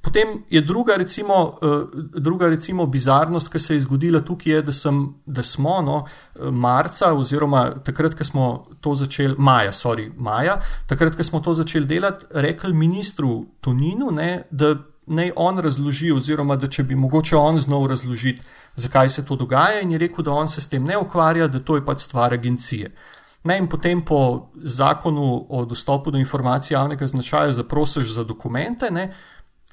[0.01, 4.73] Potem je druga, recimo, uh, druga recimo bizarnost, ki se je zgodila tukaj, je, da,
[4.73, 5.97] sem, da smo no,
[6.51, 8.45] marca, oziroma takrat, ko smo
[8.81, 10.57] to začeli, maja, sorry, maja,
[10.89, 14.73] takrat, ko smo to začeli delati, rekli ministru Toninu, ne, da
[15.05, 18.41] naj on razloži, oziroma da če bi mogoče on znal razložiti,
[18.75, 21.59] zakaj se to dogaja, in je rekel, da on se s tem ne ukvarja, da
[21.59, 22.89] to je pač stvar agencije.
[23.43, 28.91] Ne, in potem po zakonu o dostopu do informacij javnega značaja zaprosiš za dokumente.
[28.91, 29.09] Ne,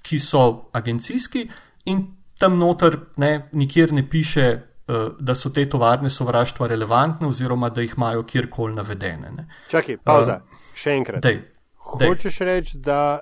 [0.02, 1.48] ki so agencijski,
[1.84, 2.06] in
[2.38, 4.46] tam noter ne, nikjer ne piše,
[4.88, 9.32] uh, da so te tovarne sovraštva relevantne, oziroma da jih imajo kjerkoli navedene.
[9.36, 9.48] Ne.
[9.70, 11.22] Čakaj, pauza, uh, še enkrat.
[11.24, 11.42] Dej,
[11.88, 13.20] Hočeš reči, da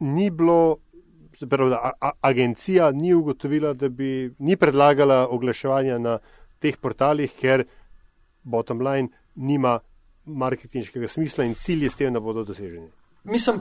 [0.00, 0.78] ni bilo.
[1.38, 6.16] Zapravo, da a, agencija ni ugotovila, da bi ni predlagala oglaševanja na
[6.58, 7.62] teh portalih, ker
[8.42, 9.78] bottom line nima
[10.26, 12.90] marketinškega smisla in cilji s tem ne bodo doseženi
[13.24, 13.60] mislim,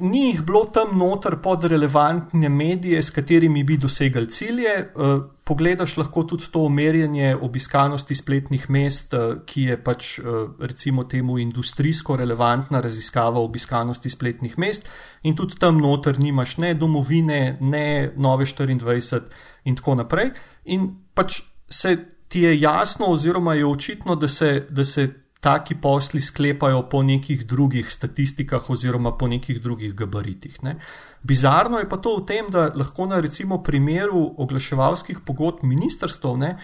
[0.00, 4.74] ni jih bilo tam noter pod relevantne medije, s katerimi bi dosegali cilje.
[4.94, 10.26] Uh, pogledaš lahko tudi to merjenje obiskanosti spletnih mest, uh, ki je pač uh,
[10.60, 14.88] recimo temu industrijsko relevantna raziskava obiskanosti spletnih mest
[15.22, 19.20] in tudi tam noter nimaš ne domovine, ne nove 24
[19.64, 20.32] in tako naprej.
[20.64, 21.96] In pač se
[22.32, 27.46] ti je jasno oziroma je očitno, da se, da se taki posli sklepajo po nekih
[27.46, 30.62] drugih statistikah oziroma po nekih drugih gabaritih.
[30.62, 30.78] Ne.
[31.22, 36.54] Bizarno je pa to v tem, da lahko na recimo primeru oglaševalskih pogodb ministrstv ne,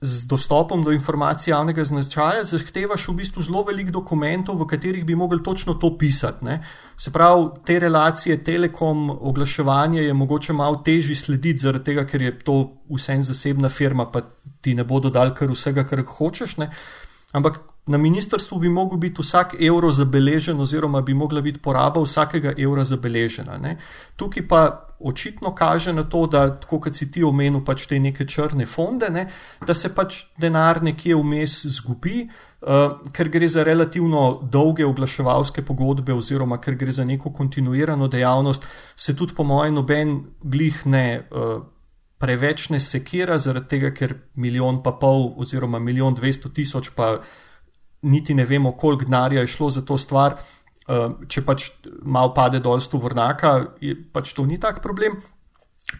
[0.00, 5.14] z dostopom do informacij javnega značaja zahtevaš v bistvu zelo velik dokumentov, v katerih bi
[5.14, 6.44] mogli točno to pisati.
[6.44, 6.62] Ne.
[6.96, 12.38] Se pravi, te relacije telekom, oglaševanje je mogoče malo težje slediti, zaradi tega, ker je
[12.38, 12.56] to
[12.88, 14.22] vsem zasebna firma, pa
[14.60, 16.56] ti ne bodo dal kar vsega, kar hočeš.
[16.56, 16.70] Ne.
[17.32, 22.52] Ampak na ministrstvu bi mogel biti vsak evro zabeležen, oziroma bi mogla biti poraba vsakega
[22.58, 23.58] evra zabeležena.
[23.58, 23.76] Ne.
[24.16, 24.62] Tukaj pa
[25.00, 29.08] očitno kaže na to, da, tako kot si ti omenil, pač te neke črne fonde,
[29.10, 29.26] ne,
[29.66, 32.28] da se pač denar nekje vmes zgubi.
[32.60, 38.66] Uh, ker gre za relativno dolge oglaševalske pogodbe, oziroma ker gre za neko kontinuirano dejavnost,
[38.96, 40.12] se tudi, po mojem, noben
[40.44, 41.62] glih ne uh,
[42.20, 47.14] preveč ne sekira, zaradi tega, ker milijon pa pol, oziroma milijon dvesto tisoč, pa
[48.02, 50.38] niti ne vemo, koliko denarja je šlo za to stvar.
[50.90, 51.70] Uh, če pač
[52.02, 55.20] malo pade dol vrnaka, je pač to ni tak problem.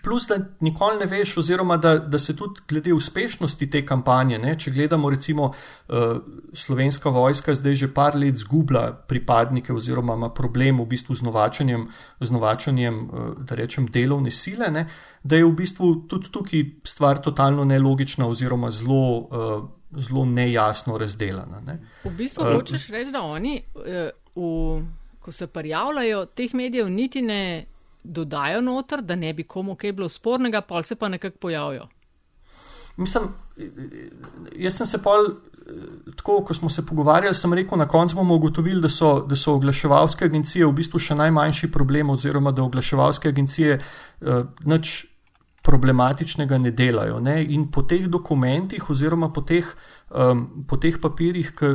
[0.03, 4.55] Plus, da nikoli ne veš, oziroma da, da se tudi glede uspešnosti te kampanje, ne,
[4.59, 6.21] če gledamo, recimo, uh,
[6.55, 11.89] slovenska vojska zdaj že par let zgublja pripadnike, oziroma ima problem v bistvu z novačanjem,
[12.21, 14.87] z novačanjem uh, da rečem, delovne sile, ne,
[15.23, 19.05] da je v bistvu tudi tukaj stvar totalno nelogična, oziroma zelo.
[19.19, 21.59] Uh, zelo nejasno razdeljena.
[21.67, 21.81] Ne.
[22.05, 23.83] V bistvu uh, hočeš reči, da oni, uh,
[24.39, 24.85] v,
[25.19, 27.67] ko se prijavljajo, teh medijev niti ne
[28.03, 31.89] dodajo noter, da ne bi komu kaj bilo spornega, pa se pa nekako pojavijo.
[32.97, 33.29] Mislim,
[34.57, 35.29] jaz sem se pol,
[36.17, 39.55] tako ko smo se pogovarjali, sem rekel, na koncu bomo ugotovili, da so, da so
[39.55, 45.07] oglaševalske agencije v bistvu še najmanjši problem, oziroma da oglaševalske agencije uh, nič
[45.63, 47.21] problematičnega ne delajo.
[47.21, 47.43] Ne?
[47.45, 49.67] In po teh dokumentih, oziroma po teh,
[50.11, 51.75] um, po teh papirjih, ki,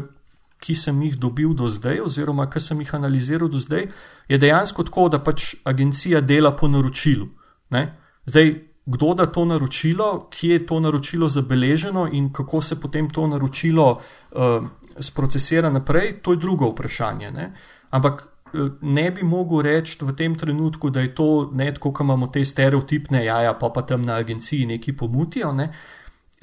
[0.60, 3.88] ki sem jih dobil do zdaj, oziroma ki sem jih analiziral do zdaj,
[4.30, 7.28] je dejansko tako, da pač agencija dela po naročilu.
[7.70, 7.84] Ne?
[8.26, 8.54] Zdaj,
[8.86, 14.02] kdo da to naročilo, kje je to naročilo zabeleženo in kako se potem to naročilo
[14.32, 14.68] uh,
[15.00, 17.32] sprocesira naprej, to je drugo vprašanje.
[17.32, 17.52] Ne?
[17.89, 22.06] Ampak uh, ne bi mogel reči v tem trenutku, da je to ne tako, kot
[22.06, 25.52] imamo te stereotipne jaja, pa pa tam na agenciji neki pomutijo.
[25.52, 25.72] Ne?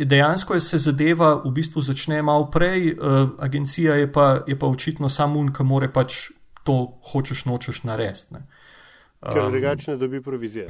[0.05, 5.09] Dejansko se zadeva v bistvu začne malo prej, uh, agencija je pa, je pa očitno
[5.09, 6.31] samo un, ki more pač
[6.65, 8.35] to hočeš nočeš narediti.
[8.35, 10.69] Um, Ker drugače ne dobi provizije.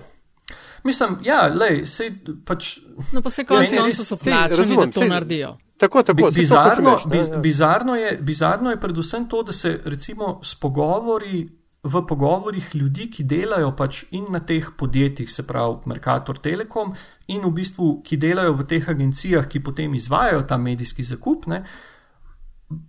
[0.84, 2.10] Mislim, ja, lej, sej
[2.44, 2.78] pač.
[3.12, 5.56] No, pa se konec koncev so plačani, da to sej, naredijo.
[5.76, 7.38] Tako, tako, bizarno, to biz, ja.
[7.38, 11.48] bizarno, je, bizarno je predvsem to, da se recimo s pogovori,
[11.82, 16.92] v pogovorih ljudi, ki delajo pač in na teh podjetjih, se pravi Mercator Telekom,
[17.26, 21.64] in v bistvu, ki delajo v teh agencijah, ki potem izvajajo ta medijski zakup, ne,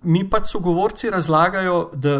[0.05, 2.19] mi pač sogovorci razlagajo, da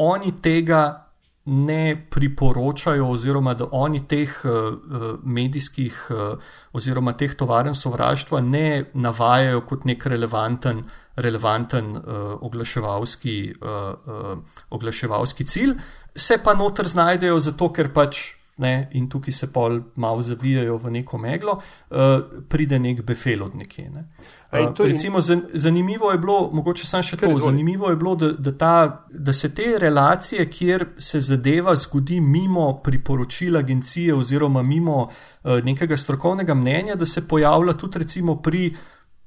[0.00, 1.08] oni tega
[1.48, 6.40] ne priporočajo, oziroma da oni teh uh, medijskih uh,
[6.72, 10.82] oziroma teh tovaren sovraštva ne navajajo kot nek relevanten,
[11.18, 12.02] relevanten uh,
[12.40, 13.68] oglaševalski, uh,
[14.06, 14.38] uh,
[14.70, 15.76] oglaševalski cilj,
[16.14, 18.34] se pa noter znajdejo zato, ker pač.
[18.58, 22.06] Ne, in tukaj se pol malo zavijajo v neko meglo, uh,
[22.50, 23.84] pride nek befel od nekje.
[23.94, 24.02] Ne.
[24.50, 25.20] Uh, Recimo,
[25.52, 28.74] zanimivo je bilo, mogoče samo še to, zanimivo je bilo, da, da, ta,
[29.10, 35.96] da se te relacije, kjer se zadeva zgodi mimo priporočil agencije oziroma mimo uh, nekega
[35.96, 38.72] strokovnega mnenja, da se pojavlja tudi recimo pri,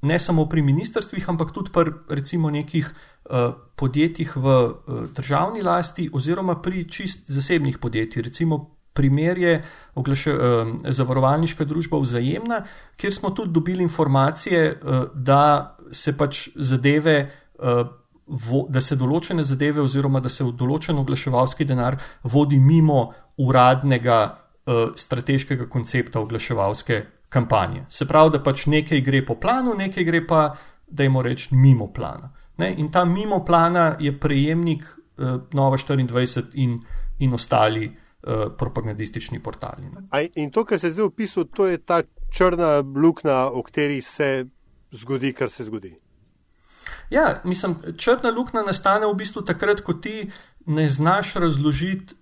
[0.02, 6.10] ne samo pri ministrstvih, ampak tudi pri recimo nekih uh, podjetjih v uh, državni lasti
[6.12, 9.62] oziroma pri čist zasebnih podjetjih, recimo primer je
[9.94, 12.64] oglaše, uh, zavarovalniška družba vzajemna,
[12.96, 17.30] kjer smo tudi dobili informacije, uh, da se pač zadeve.
[17.58, 17.86] Uh,
[18.26, 24.94] vo, da se določene zadeve, oziroma da se določen oglaševalski denar vodi mimo uradnega uh,
[24.96, 27.86] strateškega koncepta oglaševalske kampanje.
[27.88, 30.42] Se pravi, da pač nekaj gre po planu, nekaj gre pa,
[30.86, 32.32] da jim rečemo, mimo plana.
[32.60, 32.74] Ne?
[32.76, 36.76] In ta mimo plana je prejemnik uh, Nova 24 in,
[37.18, 37.88] in ostali
[38.26, 39.82] Eh, propagandistični portali.
[40.34, 44.46] In to, kar se zdaj opisuje, to je ta črna luknja, o kateri se
[44.90, 45.96] zgodi, kar se zgodi.
[47.10, 50.30] Ja, mislim, črna luknja nastane v bistvu takrat, ko ti
[50.66, 52.14] ne znaš razložiti,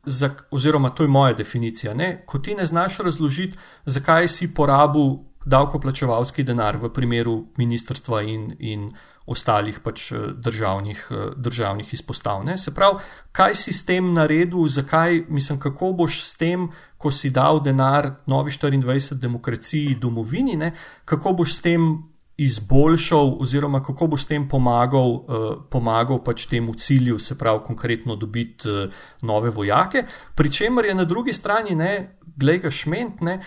[0.50, 2.22] oziroma to je moja definicija, ne?
[2.26, 8.90] ko ti ne znaš razložiti, zakaj si porabil davkoplačevalski denar v primeru ministrstva in, in
[9.30, 12.44] ostalih pač eh, državnih, eh, državnih izpostav.
[12.44, 12.58] Ne?
[12.58, 12.98] Se pravi,
[13.32, 18.10] kaj si s tem naredil, zakaj, mislim, kako boš s tem, ko si dal denar
[18.26, 20.74] Novi 24 demokraciji, domovini, ne?
[21.04, 22.09] kako boš s tem
[22.40, 25.24] izboljšal, oziroma kako boš s tem pomagal, uh,
[25.70, 30.04] pomagal pač temu cilju, se pravi, konkretno dobiti uh, nove vojake.
[30.34, 33.40] Pričemer je na drugi strani, ne, glej ga šment, ne.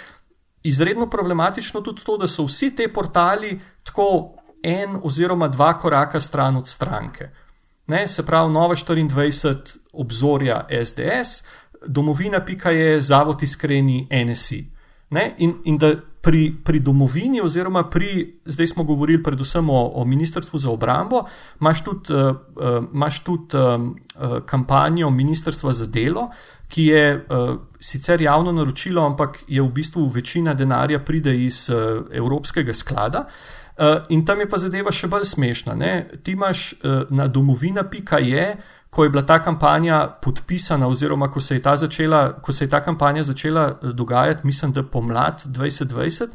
[0.64, 6.62] Izredno problematično tudi to, da so vsi te portali tako en oziroma dva koraka stran
[6.62, 7.30] od stranke.
[7.88, 11.44] Ne, se pravi, Nova 24 obzorja SDS,
[11.88, 14.66] domovina.pk je zavod iskreni NSI.
[15.10, 20.06] Ne, in, in da pri, pri domovini, oziroma pri, zdaj smo govorili predvsem o, o
[20.06, 21.26] Ministrstvu za obrambo,
[21.62, 26.30] imaš tudi, uh, imaš tudi um, uh, kampanjo Ministrstva za delo,
[26.68, 32.08] ki je uh, sicer javno naročilo, ampak je v bistvu večina denarja pride iz uh,
[32.12, 33.26] Evropskega sklada.
[33.78, 35.76] Uh, in tam je pa zadeva še bolj smešna.
[35.76, 36.08] Ne?
[36.24, 38.48] Ti imaš uh, na domovina.je,
[38.94, 42.70] ko je bila ta kampanja podpisana, oziroma ko se je ta, začela, ko se je
[42.70, 46.28] ta kampanja začela uh, dogajati, mislim, da pomlad 2020,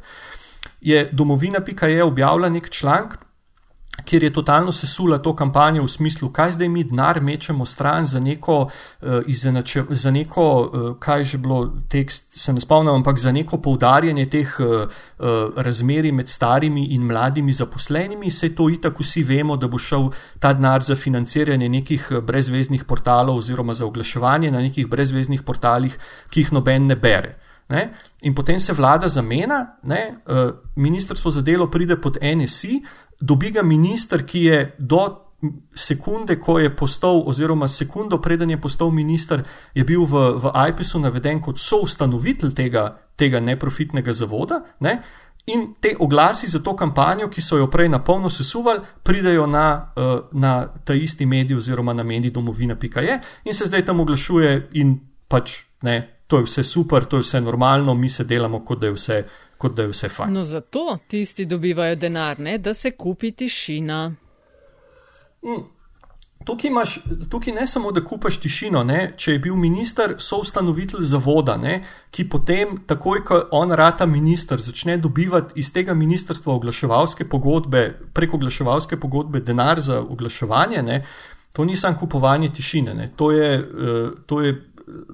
[0.80, 3.14] je domovina.je objavila nek članek,
[4.04, 8.20] kjer je totalno sesula to kampanjo v smislu, kaj zdaj mi denar mečemo stran za
[8.20, 13.32] neko, uh, izenače, za neko uh, kaj že bilo tekst, se ne spomnim, ampak za
[13.32, 19.22] neko poudarjanje teh uh, uh, razmeri med starimi in mladimi zaposlenimi, se to itak vsi
[19.22, 24.60] vemo, da bo šel ta denar za financiranje nekih brezveznih portalov oziroma za oglaševanje na
[24.60, 25.98] nekih brezveznih portalih,
[26.30, 27.36] ki jih noben ne bere.
[27.68, 27.90] Ne?
[28.20, 30.22] In potem se vlada zamena, ne?
[30.76, 32.80] ministrstvo za delo pride pod NSI,
[33.20, 35.06] dobi ga minister, ki je do
[35.74, 40.98] sekunde, ko je postal, oziroma sekundo preden je postal minister, je bil v, v IPS-u
[40.98, 44.62] naveden kot soustanovitelj tega, tega neprofitnega zavoda.
[44.80, 44.98] Ne?
[45.46, 49.92] In te oglasi za to kampanjo, ki so jo prej na polno sesuvali, pridejo na,
[49.96, 54.98] uh, na ta isti medij oziroma na medij domovina.je in se zdaj tam oglašuje in
[55.28, 58.86] pač ne, to je vse super, to je vse normalno, mi se delamo, kot da
[58.86, 59.24] je vse
[59.58, 60.32] kot da je vse fajn.
[60.32, 64.14] No, zato tisti dobivajo denar, ne, da se kupi tišina.
[65.42, 65.62] Mm.
[66.44, 66.98] tukaj, imaš,
[67.30, 71.82] tukaj ne samo, da kupaš tišino, ne, če je bil minister, so ustanovitelj zavoda, ne,
[72.10, 77.82] ki potem, takoj ko on rata minister, začne dobivati iz tega ministrstva oglaševalske pogodbe,
[78.14, 80.82] preko oglaševalske pogodbe denar za oglaševanje.
[80.82, 81.04] Ne,
[81.52, 83.12] To ni samo kupovanje tišine, ne.
[83.16, 84.67] to je, uh, to je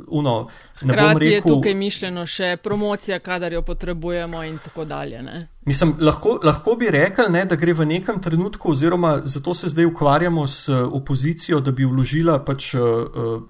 [0.06, 0.48] uno.
[0.74, 5.22] Hkrati rekel, je tukaj mišljeno še promocija, kadar jo potrebujemo in tako dalje.
[5.22, 5.48] Ne?
[5.66, 9.86] Mislim, lahko, lahko bi rekel, ne, da gre v nekem trenutku, oziroma zato se zdaj
[9.90, 12.82] ukvarjamo s eh, opozicijo, da bi vložila pač uh,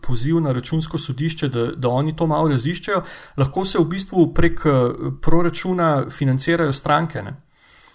[0.02, 3.02] poziv na računsko sodišče, da, da oni to malo raziščejo.
[3.36, 4.60] Lahko se v bistvu prek
[5.22, 7.22] proračuna financirajo stranke.
[7.22, 7.40] Ne?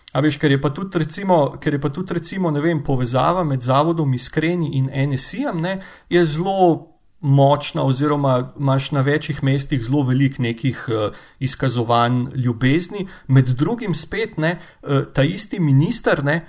[0.10, 3.62] A veš, ker je pa tudi, recimo, ker je pa tudi recimo, vem, povezava med
[3.62, 5.62] Zavodom Iskreni in NSI-jem,
[6.10, 6.89] je zelo
[7.22, 14.38] močna, oziroma imaš na večjih mestih zelo velik nekih uh, izkazovanj ljubezni, med drugim spet
[14.38, 16.46] ne, uh, ta isti minister, ne,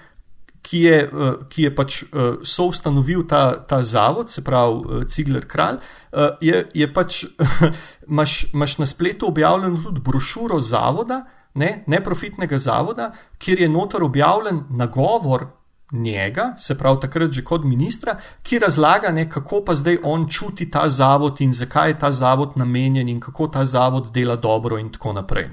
[0.63, 5.47] ki, je, uh, ki je pač uh, soustanovil ta, ta zavod, se pravi uh, Cigler
[5.49, 5.81] Kralj,
[6.13, 7.25] uh, je, je pač,
[8.53, 15.47] imaš na spletu objavljeno tudi brošuro zavoda, ne, neprofitnega zavoda, kjer je notor objavljen nagovor
[15.93, 20.71] njega, se pravi takrat že kot ministra, ki razlaga, ne, kako pa zdaj on čuti
[20.71, 24.93] ta zavod in zakaj je ta zavod namenjen in kako ta zavod dela dobro in
[24.93, 25.49] tako naprej.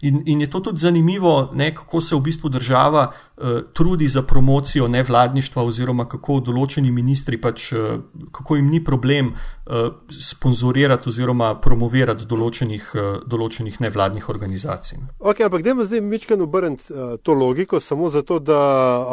[0.00, 4.22] In, in je to tudi zanimivo, ne, kako se v bistvu država uh, trudi za
[4.22, 8.00] promocijo nevladništva oziroma kako določeni ministri pač, uh,
[8.32, 14.98] kako jim ni problem uh, sponzorirati oziroma promovirati določenih, uh, določenih nevladnih organizacij.
[15.18, 18.60] Ok, ampak gremo zdaj mičkano obrniti uh, to logiko samo zato, da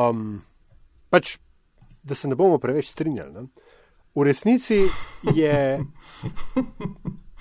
[0.10, 0.42] um
[1.12, 1.36] pač,
[2.04, 3.34] da se ne bomo preveč strinjali.
[3.36, 3.48] Ne?
[4.16, 4.82] V resnici
[5.36, 5.80] je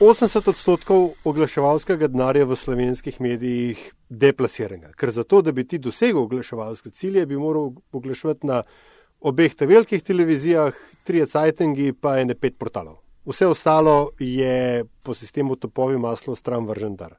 [0.00, 4.94] 80 odstotkov oglaševalskega denarja v slovenskih medijih deplasiranega.
[4.98, 8.62] Ker za to, da bi ti dosegel oglaševalske cilje, bi moral oglaševati na
[9.20, 13.00] obeh te velikih televizijah, tri cajtingi, pa ene pet portalov.
[13.28, 17.18] Vse ostalo je po sistemu topovi maslo stran vržen dar.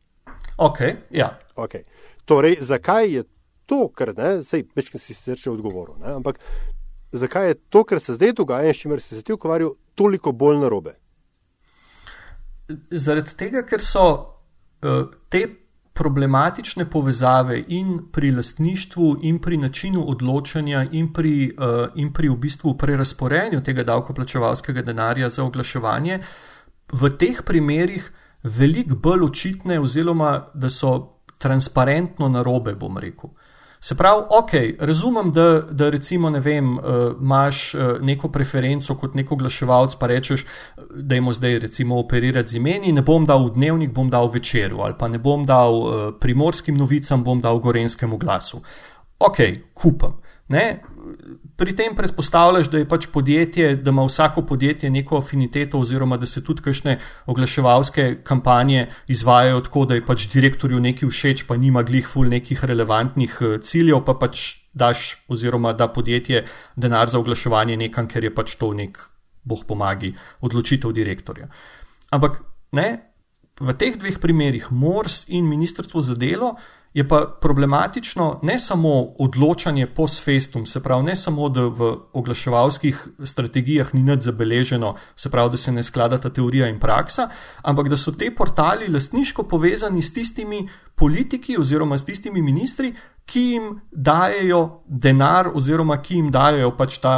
[0.57, 0.79] Ok,
[1.09, 1.39] ja.
[1.55, 1.83] Okay.
[2.25, 3.23] Torej, zakaj je
[3.65, 5.95] to, kar ne, sej večkrat si se že odgovoril.
[6.01, 6.39] Ne, ampak
[7.11, 10.31] zakaj je to, kar se zdaj dogaja in s čimer si se ti ukvarjal, toliko
[10.31, 10.95] bolj narobe?
[12.91, 15.43] Zaradi tega, ker so uh, te
[15.93, 22.37] problematične povezave in pri lastništvu, in pri načinu odločanja, in pri, uh, in pri v
[22.37, 26.19] bistvu prerasporejanju tega davkoplačevalskega denarja za oglaševanje,
[26.91, 28.11] v teh primerih
[28.43, 33.29] veliko bolj očitne, oziroma da so transparentno narobe, bom rekel.
[33.83, 36.83] Se pravi, ok, razumem, da, da recimo, ne vem, uh,
[37.21, 40.45] imaš uh, neko preferenco kot neko oglaševalec, pa rečeš,
[40.95, 44.83] da jim zdaj recimo operirati z imeni, ne bom dal v dnevnik, bom dal večeru,
[44.85, 48.61] ali pa ne bom dal uh, primorskim novicam, bom dal gorenskemu glasu.
[49.19, 49.41] Ok,
[49.73, 50.21] kupam.
[50.47, 50.81] Ne?
[51.61, 56.25] Pri tem predpostavljaš, da je pač podjetje, da ima vsako podjetje neko afiniteto, oziroma da
[56.25, 56.95] se tudi kakšne
[57.29, 62.65] oglaševalske kampanje izvajajo tako, da je pač direktorju nekaj všeč, pa nima glih ful nekih
[62.65, 68.33] relevantnih eh, ciljev, pa pač daš, oziroma da podjetje denar za oglaševanje nekam, ker je
[68.33, 68.97] pač to nek,
[69.45, 71.45] boh pomagi, odločitev direktorja.
[72.09, 72.41] Ampak
[72.73, 73.10] ne,
[73.61, 76.55] v teh dveh primerih, Mors in Ministrstvo za delo,
[76.93, 83.07] je pa problematično ne samo odločanje post festum, se pravi, ne samo, da v oglaševalskih
[83.23, 87.29] strategijah ni nič zabeleženo, se pravi, da se ne skladata teorija in praksa,
[87.63, 92.93] ampak da so te portali lastniško povezani s tistimi politiki oziroma s tistimi ministri,
[93.25, 97.15] ki jim dajejo denar oziroma ki jim dajejo pač ta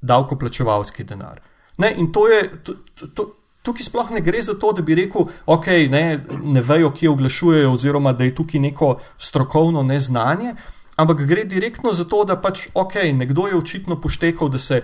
[0.00, 1.40] davkoplačevalski denar.
[1.78, 2.74] Ne, in to je, to,
[3.14, 3.26] to,
[3.62, 6.04] tukaj sploh ne gre za to, da bi rekel, ok, ne,
[6.42, 10.54] ne vejo, kje oglašujejo, oziroma da je tukaj neko strokovno neznanje,
[10.96, 14.82] ampak gre direktno za to, da pač ok, nekdo je očitno poštekal, da se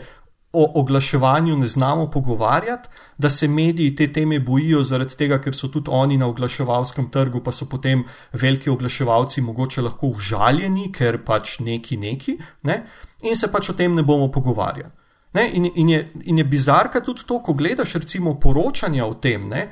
[0.54, 5.68] o oglaševanju ne znamo pogovarjati, da se mediji te teme bojijo zaradi tega, ker so
[5.68, 11.58] tudi oni na oglaševalskem trgu, pa so potem veliki oglaševalci mogoče lahko užaljeni, ker pač
[11.58, 12.84] neki neki, ne,
[13.22, 15.03] in se pač o tem ne bomo pogovarjali.
[15.34, 19.48] Ne, in, in, je, in je bizarka tudi to, ko gledaš recimo poročanja o tem.
[19.50, 19.66] Ne,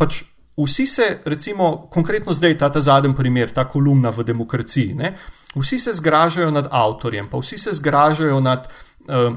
[0.00, 0.22] pač
[0.56, 5.16] vsi se, recimo, konkretno zdaj ta, ta zadnji primer, ta kolumna v demokraciji, ne,
[5.54, 8.68] vsi se zgražajo nad avtorjem, pa vsi se zgražajo nad,
[9.08, 9.36] uh,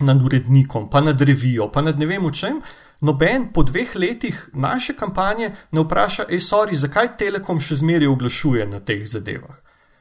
[0.00, 2.60] nad urednikom, pa nad revijo, pa nad ne vem čem.
[3.00, 8.66] Noben po dveh letih naše kampanje ne vpraša, ej, sorry, zakaj Telekom še zmeraj oglašuje
[8.68, 9.56] na teh zadevah.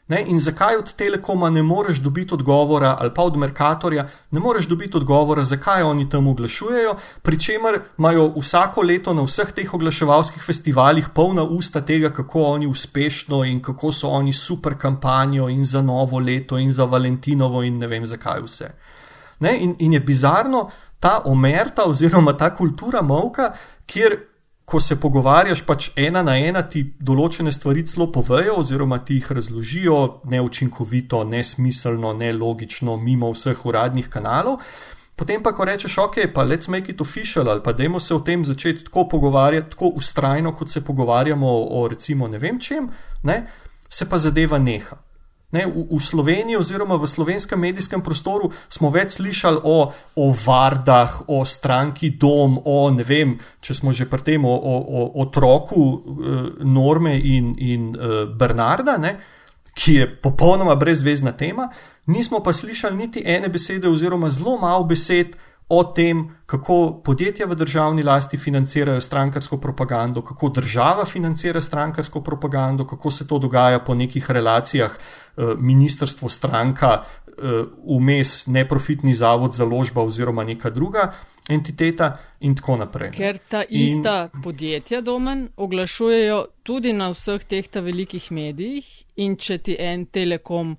[0.10, 4.66] Ne, in zakaj od Telekoma ne moreš dobiti odgovora, ali pa od Merkatorja ne moreš
[4.68, 10.44] dobiti odgovora, zakaj oni tam oglašujejo, pri čemer imajo vsako leto na vseh teh oglaševalskih
[10.44, 15.82] festivalih polna usta tega, kako oni uspešno in kako so oni super kampanjo in za
[15.82, 18.72] novo leto in za Valentinovo in ne vem zakaj vse.
[19.40, 19.58] Ne?
[19.60, 23.54] In, in je bizarno ta omerta oziroma ta kultura molka,
[23.86, 24.18] kjer
[24.70, 29.32] ko se pogovarjaš, pač ena na ena ti določene stvari celo povejo, oziroma ti jih
[29.40, 29.98] razložijo
[30.30, 34.62] neučinkovito, nesmiselno, nelogično, mimo vseh uradnih kanalov.
[35.18, 38.22] Potem pa, ko rečeš, ok, pa let's make it official, ali pa dajmo se o
[38.24, 41.50] tem začeti tako pogovarjati, tako ustrajno, kot se pogovarjamo
[41.82, 42.88] o recimo ne vem čem,
[43.24, 43.42] ne,
[43.90, 45.02] se pa zadeva neha.
[45.50, 51.26] Ne, v, v Sloveniji oziroma v slovenskem medijskem prostoru smo več slišali o, o vardah,
[51.26, 55.82] o stranki Dom, o ne vem, če smo že pri tem, o, o, o otroku
[55.82, 56.00] uh,
[56.62, 59.18] Norme in, in uh, Bernarda, ne,
[59.74, 61.70] ki je popolnoma brezvezna tema,
[62.06, 65.34] nismo pa slišali niti ene besede oziroma zelo malo besed
[65.70, 72.88] o tem, kako podjetja v državni lasti financirajo strankarsko propagando, kako država financira strankarsko propagando,
[72.88, 77.64] kako se to dogaja po nekih relacijah eh, ministrstvo stranka, eh,
[77.98, 81.14] vmes neprofitni zavod za ložba oziroma neka druga
[81.50, 83.12] entiteta in tako naprej.
[83.12, 88.86] Ker ta ista in, podjetja domen oglašujejo tudi na vseh teh ta velikih medijih
[89.16, 90.76] in če ti en telekom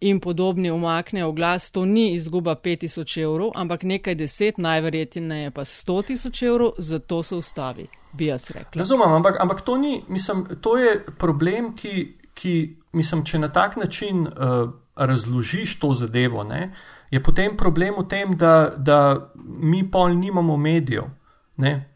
[0.00, 6.02] in podobni umaknejo glas, to ni izguba 5000 evrov, ampak nekaj deset, najverjetneje pa 100
[6.06, 8.78] tisoč evrov, zato se ustavi, bi jaz rekel.
[8.78, 12.54] Razumem, ampak, ampak to, ni, mislim, to je problem, ki, ki
[12.98, 16.72] mislim, če na tak način uh, razložiš to zadevo, ne,
[17.10, 21.08] je potem problem v tem, da, da mi pol nimamo medijev.
[21.58, 21.90] Ne,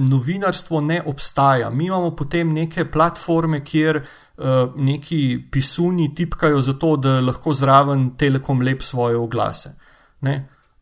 [0.00, 1.70] novinarstvo ne obstaja.
[1.72, 8.10] Mi imamo potem neke platforme, kjer uh, neki pisuni tipkajo za to, da lahko zraven
[8.20, 9.72] telekom lep svoje oglase.
[10.20, 10.36] Ne?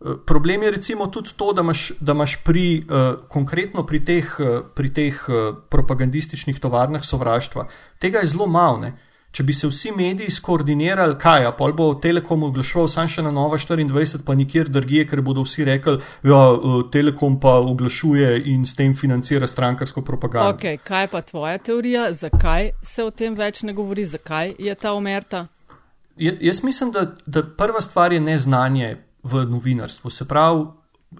[0.05, 4.37] Eh, problem je recimo tudi to, da imaš, da imaš pri, uh, konkretno pri teh,
[4.39, 7.69] uh, pri teh uh, propagandističnih tovarnah sovraštva,
[7.99, 8.91] tega je zelo malo.
[9.35, 13.59] Če bi se vsi mediji skoordinirali, kaj, pa bo Telekom oglaševal sam še na Nova
[13.59, 18.63] 24, pa nikjer drugje, ker bodo vsi rekli, da ja, uh, Telekom pa oglašuje in
[18.63, 20.55] s tem financira strankarsko propagando.
[20.55, 24.95] Okay, kaj pa tvoja teorija, zakaj se o tem več ne govori, zakaj je ta
[24.95, 25.49] omerta?
[26.17, 30.15] J jaz mislim, da, da prva stvar je neznanje v novinarstvu.
[30.15, 30.69] Se pravi,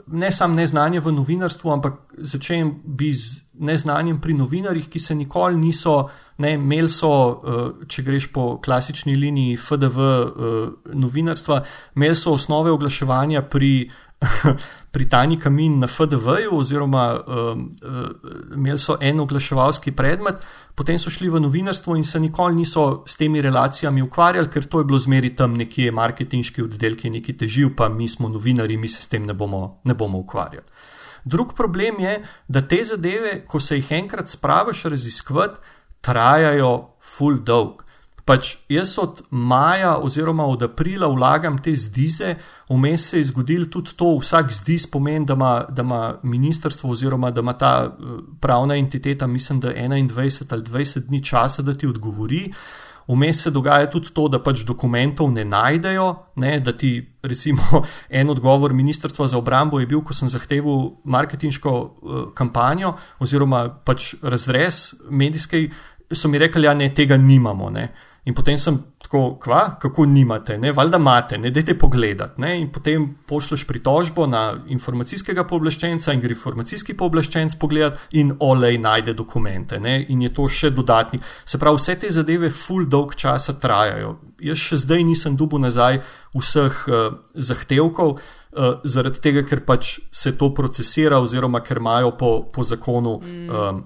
[0.07, 5.57] ne samo neznanje v novinarstvu, ampak začnem bi z neznanjem pri novinarjih, ki se nikoli
[5.57, 6.09] niso.
[6.39, 7.11] Ne, imeli so,
[7.47, 10.25] eh, če greš po klasični liniji FDV eh,
[10.99, 11.61] novinarstva,
[11.95, 13.91] imeli so osnove oglaševanja pri,
[14.95, 17.63] pri Tani Kamin na FDV-ju, oziroma um,
[18.57, 20.43] imeli so en oglaševalski predmet,
[20.75, 24.83] potem so šli v novinarstvo in se nikoli niso s temi relacijami ukvarjali, ker to
[24.83, 29.03] je bilo zmeri tam nekje marketinški oddelki, neki teživ, pa mi smo novinari, mi se
[29.03, 30.67] s tem ne bomo, ne bomo ukvarjali.
[31.25, 32.19] Drug problem je,
[32.49, 35.61] da te zadeve, ko se jih enkrat spraviš raziskovati,
[36.01, 37.85] trajajo full dog.
[38.25, 42.35] Pač jaz od maja oziroma od aprila vlagam te zdize,
[42.69, 47.31] vmes se je zgodilo tudi to, vsak zdiz pomeni, da ima, da ima ministrstvo oziroma
[47.31, 51.87] da ima ta eh, pravna entiteta, mislim, da 21 ali 20 dni časa, da ti
[51.87, 52.53] odgovori.
[53.09, 56.07] Vmes se dogaja tudi to, da pač dokumentov ne najdejo,
[56.41, 57.83] ne, da ti recimo
[58.21, 64.15] en odgovor Ministrstva za obrambo je bil, ko sem zahteval marketinško uh, kampanjo oziroma pač
[64.23, 65.71] razrez medijskej,
[66.13, 67.71] so mi rekli, da ja, ne, tega nimamo.
[67.71, 67.89] Ne.
[68.25, 68.79] In potem sem
[69.15, 72.41] tako, kva, kako nimate, ne, valjda imate, ne, dajte pogledati.
[72.41, 78.79] Ne, in potem pošlješ pritožbo na informacijskega pooblaščenca in gre informacijski pooblaščenc pogledati in olej
[78.79, 79.79] najde dokumente.
[79.81, 81.21] Ne, in je to še dodatni.
[81.45, 84.17] Se pravi, vse te zadeve full dolg časa trajajo.
[84.43, 86.03] Jaz še zdaj nisem dubu nazaj
[86.35, 88.19] vseh uh, zahtevkov.
[88.55, 93.49] Uh, zaradi tega, ker pač se to procesira, oziroma ker imajo po, po zakonu mm.
[93.51, 93.81] um,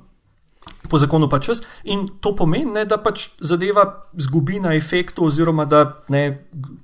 [0.88, 1.62] po zakonu pa čas.
[1.84, 3.84] In to pomeni, ne, da pač zadeva
[4.16, 6.24] zgubi na efektu, oziroma da ne,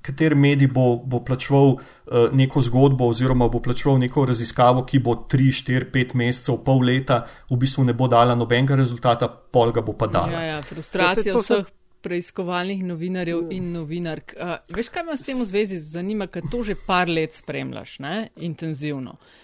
[0.04, 5.16] kater medij bo, bo plačeval uh, neko zgodbo, oziroma bo plačeval neko raziskavo, ki bo
[5.30, 9.84] 3, 4, 5 mesecev, pol leta, v bistvu ne bo dala nobenega rezultata, pol ga
[9.84, 10.36] bo pa dala.
[10.36, 11.72] Ja, ja, frustracija vseh.
[12.04, 14.34] Preiskovalnih novinarjev in novinark.
[14.36, 17.94] Uh, veš, kaj me s tem v zvezi zanima, ker to že par let spremljaš,
[18.04, 18.16] ne?
[18.44, 19.16] intenzivno.
[19.16, 19.43] Uh,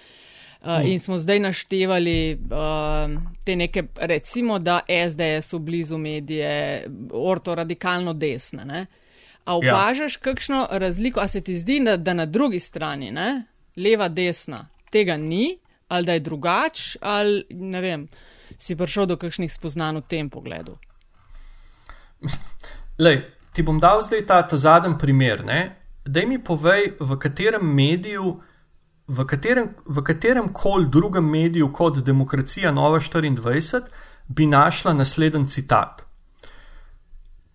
[0.61, 7.55] Uh, in smo zdaj naštevali uh, te neke, recimo, da SDS so blizu medije, orto
[7.55, 8.65] radikalno desne.
[8.65, 8.87] Ne?
[9.45, 10.21] A opažaš ja.
[10.21, 13.45] kakšno razliko, a se ti zdi, da, da na drugi strani, ne?
[13.77, 15.59] leva, desna, tega ni,
[15.89, 18.09] ali da je drugač, ali ne vem,
[18.59, 20.77] si prišel do kakšnih spoznanj v tem pogledu?
[23.05, 25.43] Lej, ti bom dal zdaj ta, ta zadnji primer.
[26.05, 28.41] Da mi povej, v katerem mediju
[29.11, 33.81] v katerem, v katerem koli drugem mediju kot Demokracija Nova 24
[34.29, 36.03] bi našla naslednji citat.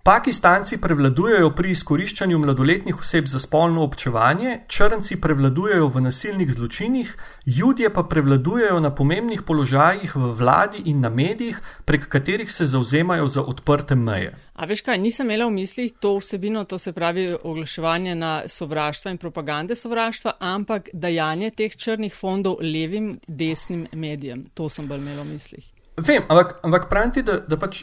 [0.05, 7.13] Pakistanci prevladujejo pri izkoriščanju mladoletnih oseb za spolno občevanje, črnci prevladujejo v nasilnih zločinih,
[7.57, 13.25] ljudje pa prevladujejo na pomembnih položajih v vladi in na medijih, prek katerih se zauzemajo
[13.27, 14.35] za odprte meje.
[14.53, 19.11] A veš kaj, nisem imela v mislih to vsebino, to se pravi oglaševanje na sovraštva
[19.11, 24.45] in propagande sovraštva, ampak dajanje teh črnih fondov levim, desnim medijem.
[24.53, 25.65] To sem bolj imela v mislih.
[25.97, 27.81] Vem, ampak, ampak pravim ti, da, da pač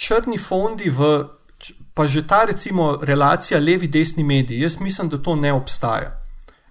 [0.00, 1.12] črni fondi v
[1.94, 6.20] pa že ta recimo relacija levi-desni mediji, jaz mislim, da to ne obstaja.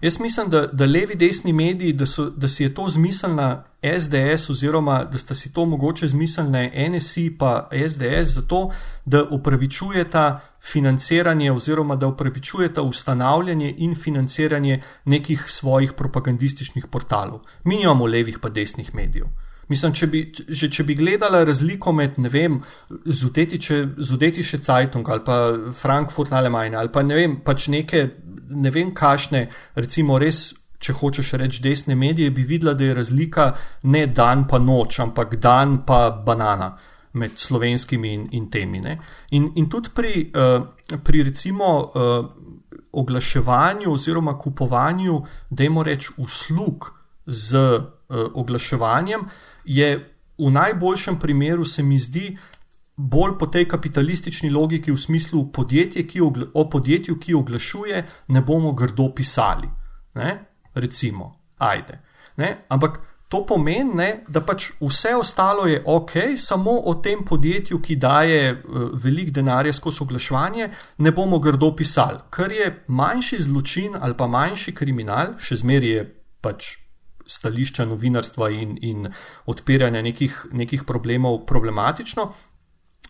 [0.00, 3.64] Jaz mislim, da, da levi-desni mediji, da, so, da si je to zmislila
[3.98, 8.70] SDS, oziroma da sta si to mogoče zmislila NSI pa SDS, zato
[9.04, 17.40] da upravičujeta financiranje, oziroma da upravičujeta ustanavljanje in financiranje nekih svojih propagandističnih portalov.
[17.64, 19.26] Mi nimamo levih pa desnih medijev.
[19.70, 22.58] Mislim, če bi, že, če bi gledala razliko med, ne vem,
[23.06, 25.36] Zudetiše Zeitung ali pa
[25.78, 28.02] Frankfurt Alemajne ali pa ne vem, pač neke,
[28.50, 29.44] ne vem, kašne,
[29.78, 30.48] recimo res,
[30.80, 33.50] če hočeš reči desne medije, bi videla, da je razlika
[33.92, 36.72] ne dan pa noč, ampak dan pa banana
[37.20, 38.80] med slovenskimi in, in temi.
[39.36, 42.26] In, in tudi pri, uh, pri recimo uh,
[42.92, 46.90] oglaševanju oziroma kupovanju, dajmo reči, uslug
[47.26, 47.86] z uh,
[48.34, 49.90] oglaševanjem, uh, je
[50.38, 52.38] v najboljšem primeru, se mi zdi,
[52.96, 56.04] bolj po tej kapitalistični logiki, v smislu podjetje,
[56.54, 59.68] o podjetju, ki oglašuje, ne bomo grdo pisali.
[60.14, 60.38] Ne?
[60.74, 62.00] Recimo, ajde.
[62.36, 62.64] Ne?
[62.68, 67.96] Ampak to pomeni, ne, da pač vse ostalo je ok, samo o tem podjetju, ki
[67.96, 72.18] daje uh, velik denar skozi oglaševanje, ne bomo grdo pisali.
[72.30, 76.06] Ker je manjši zločin ali pa manjši kriminal, še zmeraj je
[76.42, 76.72] pač
[77.30, 79.08] stališča novinarstva in, in
[79.46, 82.32] odpiranja nekih, nekih problemov problematično.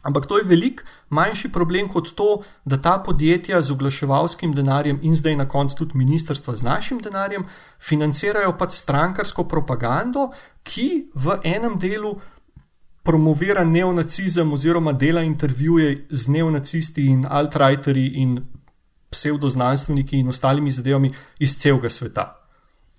[0.02, 5.16] Ampak to je veliko manjši problem kot to, da ta podjetja z oglaševalskim denarjem in
[5.16, 7.44] zdaj na koncu tudi ministrstva z našim denarjem
[7.78, 10.30] financirajo pač strankarsko propagando,
[10.62, 12.14] ki v enem delu
[13.02, 18.40] promovira neonacizem oziroma dela intervjuje z neonacisti in alt-writeri in
[19.10, 22.39] pseudoznanstveniki in ostalimi zadevami iz celega sveta.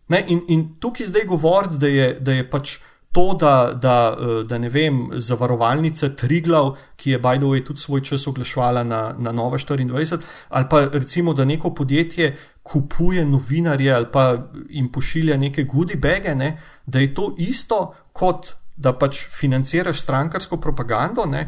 [0.08, 2.78] Ne, in, in tukaj zdaj govoriti, da je, da je pač
[3.12, 8.02] to, da, da, eh, da ne vem, zavarovalnica Triglav, ki je Bajdo je tudi svoj
[8.02, 14.06] čas oglašvala na, na Nova 24, ali pa recimo, da neko podjetje kupuje novinarje ali
[14.12, 14.38] pa
[14.70, 20.58] jim pošilja neke goodie bege, ne, da je to isto kot da pač financiraš strankarsko
[20.62, 21.46] propagando, ne,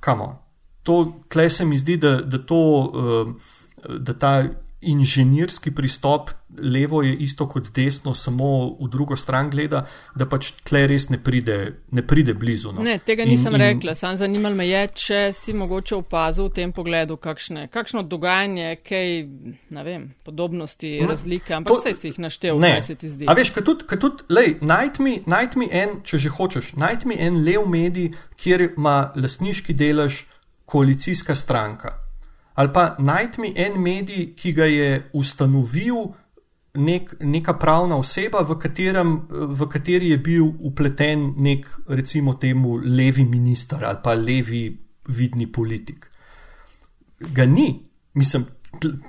[0.00, 0.30] kamo.
[0.86, 0.96] To,
[1.28, 2.62] tle se mi zdi, da, da to,
[3.02, 4.32] eh, da ta
[4.80, 9.84] inženirski pristop, levo je isto kot desno, samo v drugo stran gleda,
[10.14, 11.56] da pač tle res ne pride,
[11.90, 12.72] ne pride blizu.
[12.72, 12.84] No.
[12.84, 16.72] Ne, tega nisem in, rekla, sam zanimal me je, če si mogoče opazil v tem
[16.76, 19.12] pogledu kakšne, kakšno dogajanje, kaj,
[19.76, 23.28] ne vem, podobnosti, ne, razlike, ampak vse si jih naštel, kaj se ti zdi.
[23.28, 26.72] A veš, kaj tudi, kaj tudi, lej, najti mi, najti mi en, če že hočeš,
[26.80, 30.24] najti mi en lev medij, kjer ima lasniški delež
[30.66, 32.06] koalicijska stranka
[32.56, 36.14] ali pa najti mi en medij, ki ga je ustanovil
[36.76, 43.24] nek, neka pravna oseba, v, katerem, v kateri je bil upleten nek, recimo, temu levi
[43.24, 44.68] minister ali pa levi
[45.08, 46.10] vidni politik.
[47.32, 47.70] Ga ni,
[48.14, 48.46] mislim,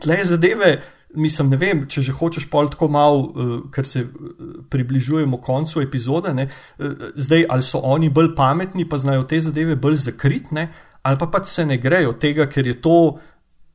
[0.02, 0.78] tle zadeve.
[1.18, 5.80] Mislim, ne vem, če že hočeš pol tako malo, uh, ker se uh, približujemo koncu
[5.82, 10.68] epizode, ne, uh, zdaj ali so oni bolj pametni, pa znajo te zadeve bolj zakritne,
[11.08, 12.98] ali pa pač se ne grejo tega, ker je to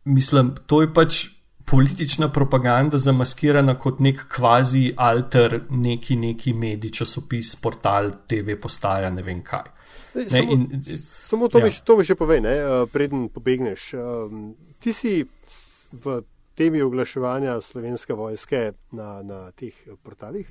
[0.04, 1.24] mislim, to je pač
[1.66, 9.22] politična propaganda zamaskirana kot nek kvazi alter, neki, neki medij, časopis, portal, TV postaja, ne
[9.22, 9.70] vem kaj.
[10.14, 10.82] Ne, samo, in,
[11.24, 11.64] samo to, ja.
[11.64, 13.92] mi, to mi še povej, ne, eh, preden pobegneš.
[13.96, 15.22] Um, ti si
[15.92, 16.20] v
[16.58, 20.48] temi oglaševanja slovenske vojske na, na teh portalih.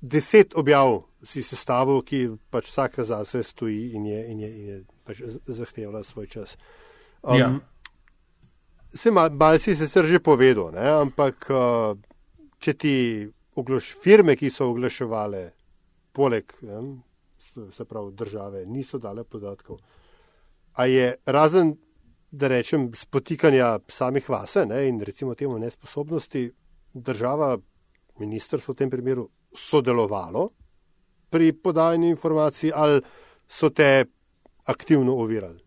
[0.00, 4.78] Deset objav si sestavil, ki pač vsaka zase stoji in je, in je, in je
[5.04, 6.56] pač zahtevala svoj čas.
[7.22, 7.50] Um, ja.
[8.92, 10.88] Se mal si sicer že povedal, ne?
[10.90, 11.94] ampak uh,
[12.58, 12.94] če ti
[13.54, 15.50] oglaš, firme, ki so oglaševale,
[16.12, 16.98] poleg ne,
[17.38, 19.78] se pravi države, niso dale podatkov,
[20.74, 21.76] a je razen,
[22.30, 26.44] da rečem, spotikanja samih vase ne, in recimo temu nesposobnosti,
[26.94, 27.56] država,
[28.20, 30.50] ministrstvo v tem primeru sodelovalo
[31.30, 33.00] pri podajanju informacij ali
[33.48, 34.04] so te
[34.66, 35.58] aktivno ovirali.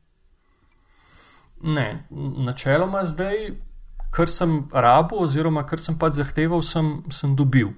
[1.63, 2.07] Ne,
[2.45, 3.53] načeloma zdaj,
[4.11, 7.71] kar sem rabo, oziroma kar sem pač zahteval, sem, sem dobil.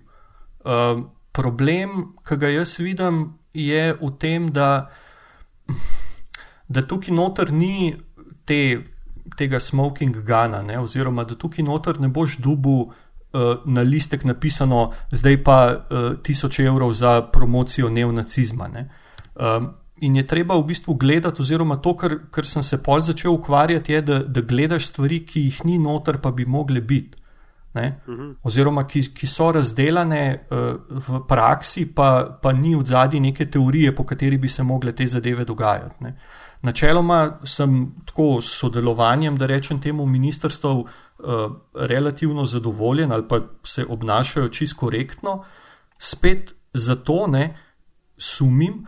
[0.65, 1.05] Uh,
[1.35, 4.89] problem, ki ga jaz vidim, je v tem, da,
[6.67, 7.93] da tukaj noter ni
[8.49, 8.81] te,
[9.37, 14.89] tega smoking gana, ne, oziroma da tukaj noter ne boš dubu uh, na listek napisano,
[15.13, 18.67] zdaj pa uh, tisoč evrov za promocijo neonacizma.
[18.73, 18.89] Ne.
[19.35, 19.73] Um,
[20.03, 23.93] in je treba v bistvu gledati, oziroma to, kar, kar sem se pol začel ukvarjati,
[23.93, 27.21] je, da, da gledaš stvari, ki jih ni noter, pa bi mogle biti.
[27.75, 28.29] Mhm.
[28.43, 30.59] Oziroma, ki, ki so razdeljene uh,
[31.07, 35.07] v praksi, pa, pa ni v zadnji neke teorije, po kateri bi se mogle te
[35.07, 36.03] zadeve dogajati.
[36.03, 36.15] Ne.
[36.63, 40.87] Načeloma sem tako s sodelovanjem, da rečem temu, ministrstv uh,
[41.75, 45.43] relativno zadovoljen ali pa se obnašajo čisto korektno,
[45.99, 47.57] spet zato ne
[48.17, 48.85] sumim,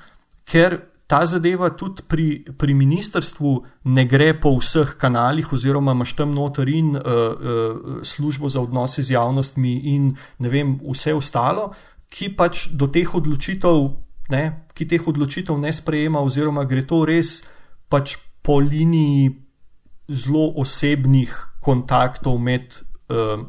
[0.47, 3.51] ker ta zadeva tudi pri, pri ministrstvu
[3.95, 9.01] ne gre po vseh kanalih, oziroma imaš tam noter in uh, uh, službo za odnose
[9.01, 11.71] z javnostmi in ne vem, vse ostalo,
[12.11, 13.87] ki pač do teh odločitev,
[14.35, 14.43] ne,
[14.75, 17.39] ki teh odločitev ne sprejema, oziroma gre to res
[17.87, 19.31] pač po liniji
[20.11, 21.31] zelo osebnih
[21.63, 22.81] kontaktov med,
[23.15, 23.39] uh,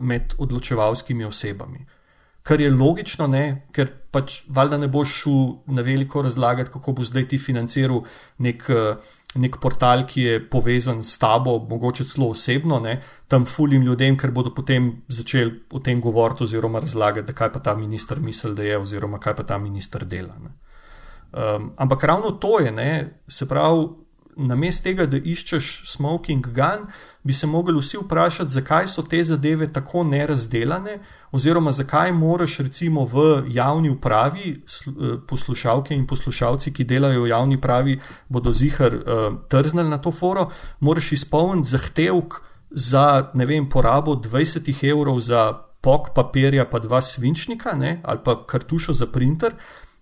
[0.00, 1.84] med odločevalskimi osebami
[2.50, 3.44] kar je logično, ne?
[3.70, 8.00] ker pač valjda ne boš šel na veliko razlagati, kako bo zdaj ti financiral
[8.42, 12.96] nek, eh, nek portal, ki je povezan s tabo, mogoče celo osebno, ne?
[13.30, 17.76] tam fulim ljudem, ker bodo potem začeli o tem govoriti oziroma razlagati, kaj pa ta
[17.78, 20.34] minister misli, da je oziroma kaj pa ta minister dela.
[21.30, 22.90] Um, ampak ravno to je, ne?
[23.28, 23.86] se pravi,
[24.36, 26.86] namesto tega, da iščeš smoking gun,
[27.22, 30.98] bi se mogli vsi vprašati, zakaj so te zadeve tako nerazdelane,
[31.32, 37.56] oziroma zakaj moraš recimo v javni upravi, eh, poslušalke in poslušalci, ki delajo v javni
[37.56, 39.02] upravi, bodo zihar uh,
[39.48, 40.50] trznili na to foro,
[40.80, 47.72] moraš izpolniti zahtevek za ne vem, porabo 20 evrov za pok papirja, pa dva svinčnika
[47.72, 49.54] ne, ali pa kartušo za printer.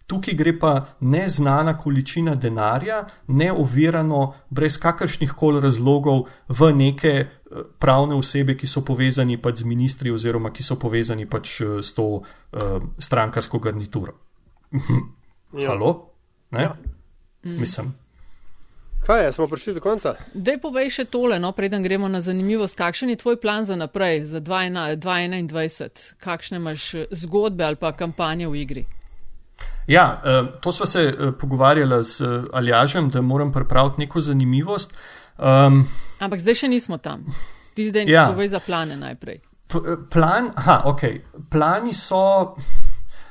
[0.09, 7.29] Tukaj gre pa neznana količina denarja, neovirano, brez kakršnih koli razlogov, v neke eh,
[7.79, 11.93] pravne osebe, ki so povezani pač z ministri, oziroma ki so povezani pač eh, s
[11.93, 12.25] to uh,
[12.99, 14.17] strankarsko garnituro.
[15.53, 15.69] ja.
[15.69, 15.95] Halo?
[16.57, 16.73] Ja.
[17.43, 17.93] Mislim.
[19.05, 20.15] Kaj je, smo prišli do konca?
[20.35, 22.77] Dej povej še tole, no, preden gremo na zanimivost.
[22.77, 26.15] Kakšen je tvoj plan za naprej, za 2021?
[26.21, 28.85] Kakšne imaš zgodbe ali pa kampanje v igri?
[29.87, 34.95] Ja, uh, to smo se uh, pogovarjali z uh, Aljažem, da moram pripraviti neko zanimivost.
[35.39, 35.87] Um,
[36.19, 37.25] Ampak zdaj še nismo tam.
[37.75, 38.27] Ti zdaj ja.
[38.33, 39.41] povej za plane najprej.
[39.69, 39.81] P
[40.11, 41.03] plan, aha, ok.
[41.51, 42.57] Plani so.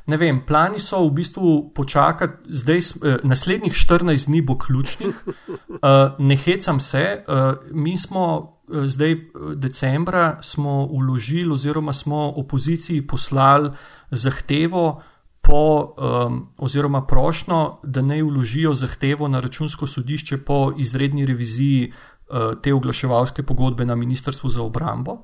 [0.07, 5.17] Ne vem, plani so v bistvu počakati, zdaj eh, naslednjih 14 dni bo ključnih.
[5.27, 9.15] Uh, ne hecam se, uh, mi smo zdaj
[9.55, 13.71] decembra smo uložili oziroma smo opoziciji poslali
[14.11, 15.01] zahtevo,
[15.47, 15.95] po,
[16.27, 22.73] um, oziroma prošlo, da naj vložijo zahtevo na računsko sodišče po izredni reviziji uh, te
[22.73, 25.21] oglaševalske pogodbe na Ministrstvu za obrambo.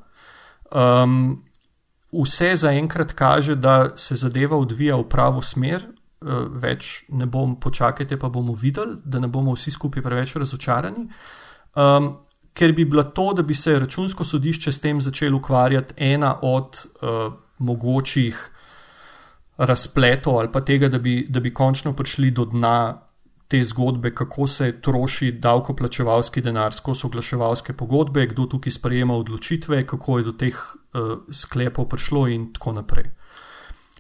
[0.72, 1.44] Um,
[2.24, 5.90] vse zaenkrat kaže, da se zadeva odvija v pravo smer.
[6.22, 11.10] Uh, več ne bom počakajte, pa bomo videli, da ne bomo vsi skupaj preveč razočarani.
[11.76, 12.14] Um,
[12.56, 16.86] ker bi bilo to, da bi se računsko sodišče s tem začelo ukvarjati, ena od
[17.02, 18.53] uh, mogočih
[19.58, 23.02] razpletov ali pa tega, da bi, da bi končno prišli do dna
[23.48, 30.18] te zgodbe, kako se troši davkoplačevalski denar skozi oglaševalske pogodbe, kdo tukaj sprejema odločitve, kako
[30.18, 33.12] je do teh uh, sklepov prišlo in tako naprej.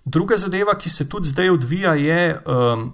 [0.06, 2.89] Druga zadeva, ki se tudi zdaj odvija, je, um,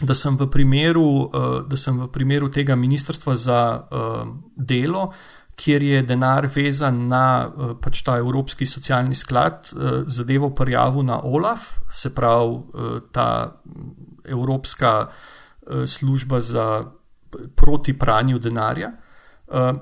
[0.00, 5.14] da, sem primeru, uh, da sem v primeru tega ministrstva za uh, delo uh,
[5.62, 11.20] kjer je denar vezan na eh, pač ta Evropski socialni sklad, eh, zadevo prijavil na
[11.22, 13.28] OLAF, se pravi eh, ta
[14.24, 15.08] Evropska
[15.86, 16.84] služba za
[17.54, 18.88] proti pranju denarja,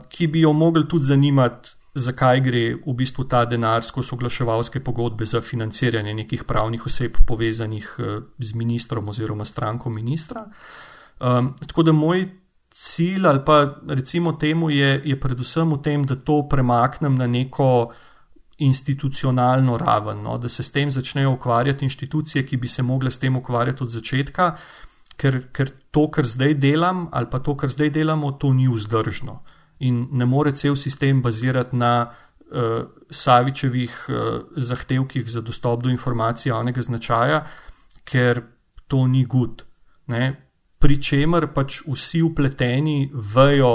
[0.09, 5.25] ki bi jo mogli tudi zanimati, zakaj gre v bistvu ta denar skozi oglaševalske pogodbe
[5.25, 7.97] za financiranje nekih pravnih oseb povezanih
[8.39, 10.45] z ministrom oziroma stranko ministra.
[11.21, 12.29] Um, tako da moj
[12.71, 17.93] cilj ali pa recimo temu je, je predvsem v tem, da to premaknem na neko
[18.59, 20.39] institucionalno raven, no?
[20.39, 23.91] da se s tem začnejo ukvarjati inštitucije, ki bi se mogle s tem ukvarjati od
[23.91, 24.51] začetka,
[25.17, 29.41] ker, ker to, kar zdaj delam ali pa to, kar zdaj delamo, to ni vzdržno
[29.81, 34.17] in ne more cel sistem bazirati na uh, Savičevih uh,
[34.57, 37.45] zahtevkih za dostop do informacij javnega značaja,
[38.05, 38.43] ker
[38.89, 39.65] to ni gud
[40.81, 43.75] pri čemer pač vsi upleteni vejo,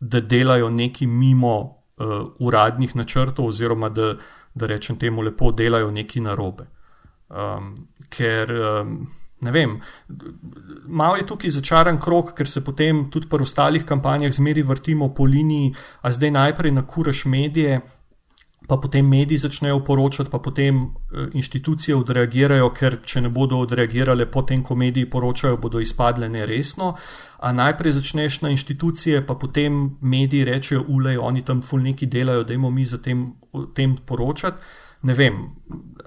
[0.00, 4.12] da delajo nekaj mimo uh, uradnih načrtov, oziroma da,
[4.54, 6.66] da rečem temu lepo, delajo nekaj narobe.
[7.34, 7.70] Um,
[8.12, 8.98] ker um,
[9.44, 9.74] ne vem,
[10.86, 15.24] malo je tukaj začaran krok, ker se potem tudi pri ostalih kampanjah zmeri vrtimo po
[15.24, 17.80] liniji, a zdaj najprej nakuraš medije,
[18.66, 24.26] pa potem mediji začnejo poročati, pa potem eh, inštitucije odreagirajo, ker če ne bodo odreagirale
[24.30, 26.94] potem, ko mediji poročajo, bodo izpadle neresno.
[27.44, 32.44] A najprej začneš na inštitucije, pa potem mediji rečejo, ulej, oni tam ful neki delajo,
[32.44, 33.34] da imamo mi za tem,
[33.74, 34.60] tem poročati.
[35.04, 35.42] Ne vem,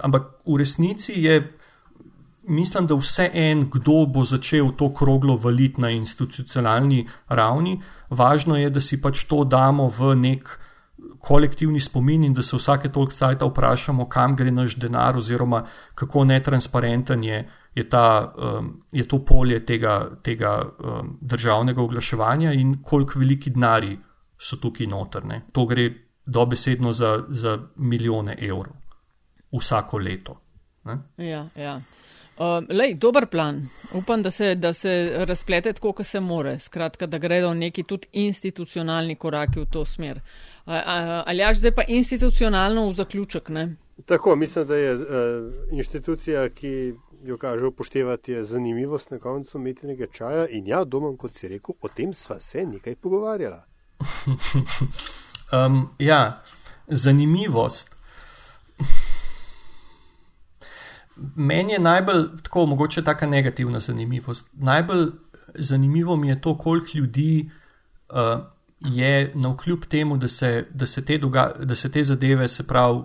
[0.01, 1.41] ampak v resnici je
[2.47, 8.69] mislim, da vse en, kdo bo začel to kroglo valiti na institucionalni ravni, važno je,
[8.69, 10.59] da si pač to damo v nek
[11.19, 15.63] kolektivni spomin in da se vsake toliko cajta vprašamo, kam gre naš denar oziroma
[15.95, 22.81] kako netransparenten je, je, ta, um, je to polje tega, tega um, državnega oglaševanja in
[22.83, 23.97] koliko veliki denari
[24.37, 25.41] so tukaj notrne.
[25.51, 25.89] To gre
[26.25, 28.75] dobesedno za, za milijone evrov
[29.51, 30.41] vsako leto.
[30.83, 30.97] Ne?
[31.17, 31.81] Ja, ja.
[32.37, 33.63] Uh, lej, dober plan.
[33.93, 36.59] Upam, da se, da se razplete tako, kot se more.
[36.59, 40.21] Skratka, da gredo neki tudi institucionalni koraki v to smer.
[40.67, 43.49] Ali jaš zdaj pa institucionalno v zaključek?
[43.49, 43.75] Ne?
[44.05, 45.01] Tako, mislim, da je uh,
[45.71, 46.93] inštitucija, ki
[47.23, 50.47] jo kaže upoštevati, je zanimivost na koncu metinega čaja.
[50.49, 53.63] In ja, domom, kot si rekel, o tem sva se nekaj pogovarjala.
[55.55, 56.43] um, ja,
[56.87, 57.95] zanimivost.
[61.35, 64.49] Meni je najbolj, tako mogoče, ta negativna zanimivost.
[64.53, 65.07] Najbolj
[65.55, 67.49] zanimivo mi je to, koliko ljudi
[68.09, 68.17] uh,
[68.79, 73.01] je na vkljub temu, da se, da, se doga, da se te zadeve, se pravi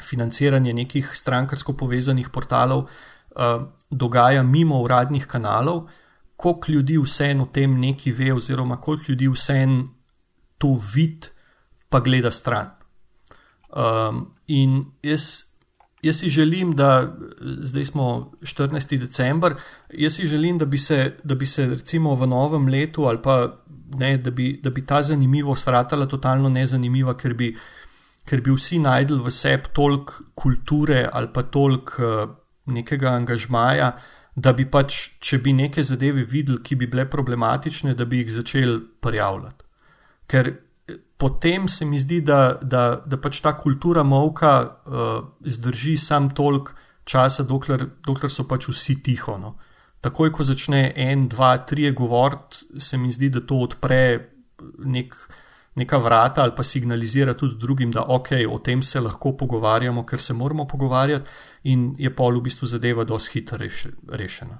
[0.00, 5.88] financiranje nekih strankarsko povezanih portalov, uh, dogaja mimo uradnih kanalov,
[6.36, 9.88] koliko ljudi vseeno o tem neki ve, oziroma koliko ljudi vseeno
[10.58, 11.28] to vidi,
[11.88, 12.70] pa gleda stran.
[13.76, 15.52] Um, in jaz
[16.02, 18.98] Jaz si želim, da zdaj smo 14.
[18.98, 19.54] december,
[19.90, 23.61] jaz si želim, da bi se, da bi se recimo v novem letu ali pa
[23.98, 27.52] ne, da bi, da bi ta zanimivost ratala totalno nezanimiva, ker bi,
[28.28, 32.34] ker bi vsi najdel v sebi toliko kulture ali pa toliko uh,
[32.66, 33.92] nekega angažmaja,
[34.36, 38.30] da bi pač, če bi neke zadeve videli, ki bi bile problematične, da bi jih
[38.32, 39.64] začeli prijavljati.
[40.30, 40.54] Ker
[41.18, 45.12] potem se mi zdi, da, da, da pač ta kultura molka uh,
[45.44, 46.72] zdrži sam toliko
[47.04, 49.36] časa, dokler, dokler so pač vsi tiho.
[49.38, 49.56] No.
[50.02, 54.00] Takoj, ko začne en, dva, tri govoriti, se mi zdi, da to odpre
[54.82, 55.14] nek,
[55.78, 60.20] neka vrata ali pa signalizira tudi drugim, da ok, o tem se lahko pogovarjamo, ker
[60.20, 61.30] se moramo pogovarjati,
[61.70, 64.58] in je pol v bistvu zadeva dosti hitro rešena.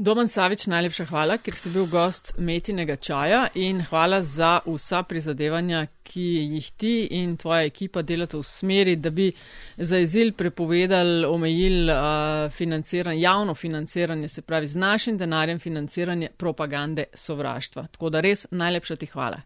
[0.00, 5.80] Domen Savič, najlepša hvala, ker si bil gost metinega čaja in hvala za vsa prizadevanja,
[6.06, 9.26] ki jih ti in tvoja ekipa delate v smeri, da bi
[9.74, 17.86] zaezil prepovedali, omejili uh, financiranje, javno financiranje, se pravi z našim denarjem financiranje propagande sovraštva.
[17.98, 19.42] Tako da res najlepša ti hvala.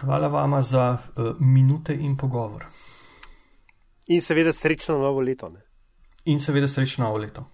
[0.00, 2.66] Hvala vama za uh, minute in pogovor.
[4.08, 5.48] In seveda srečno novo leto.
[5.48, 5.62] Ne?
[6.24, 7.46] In seveda srečno novo leto.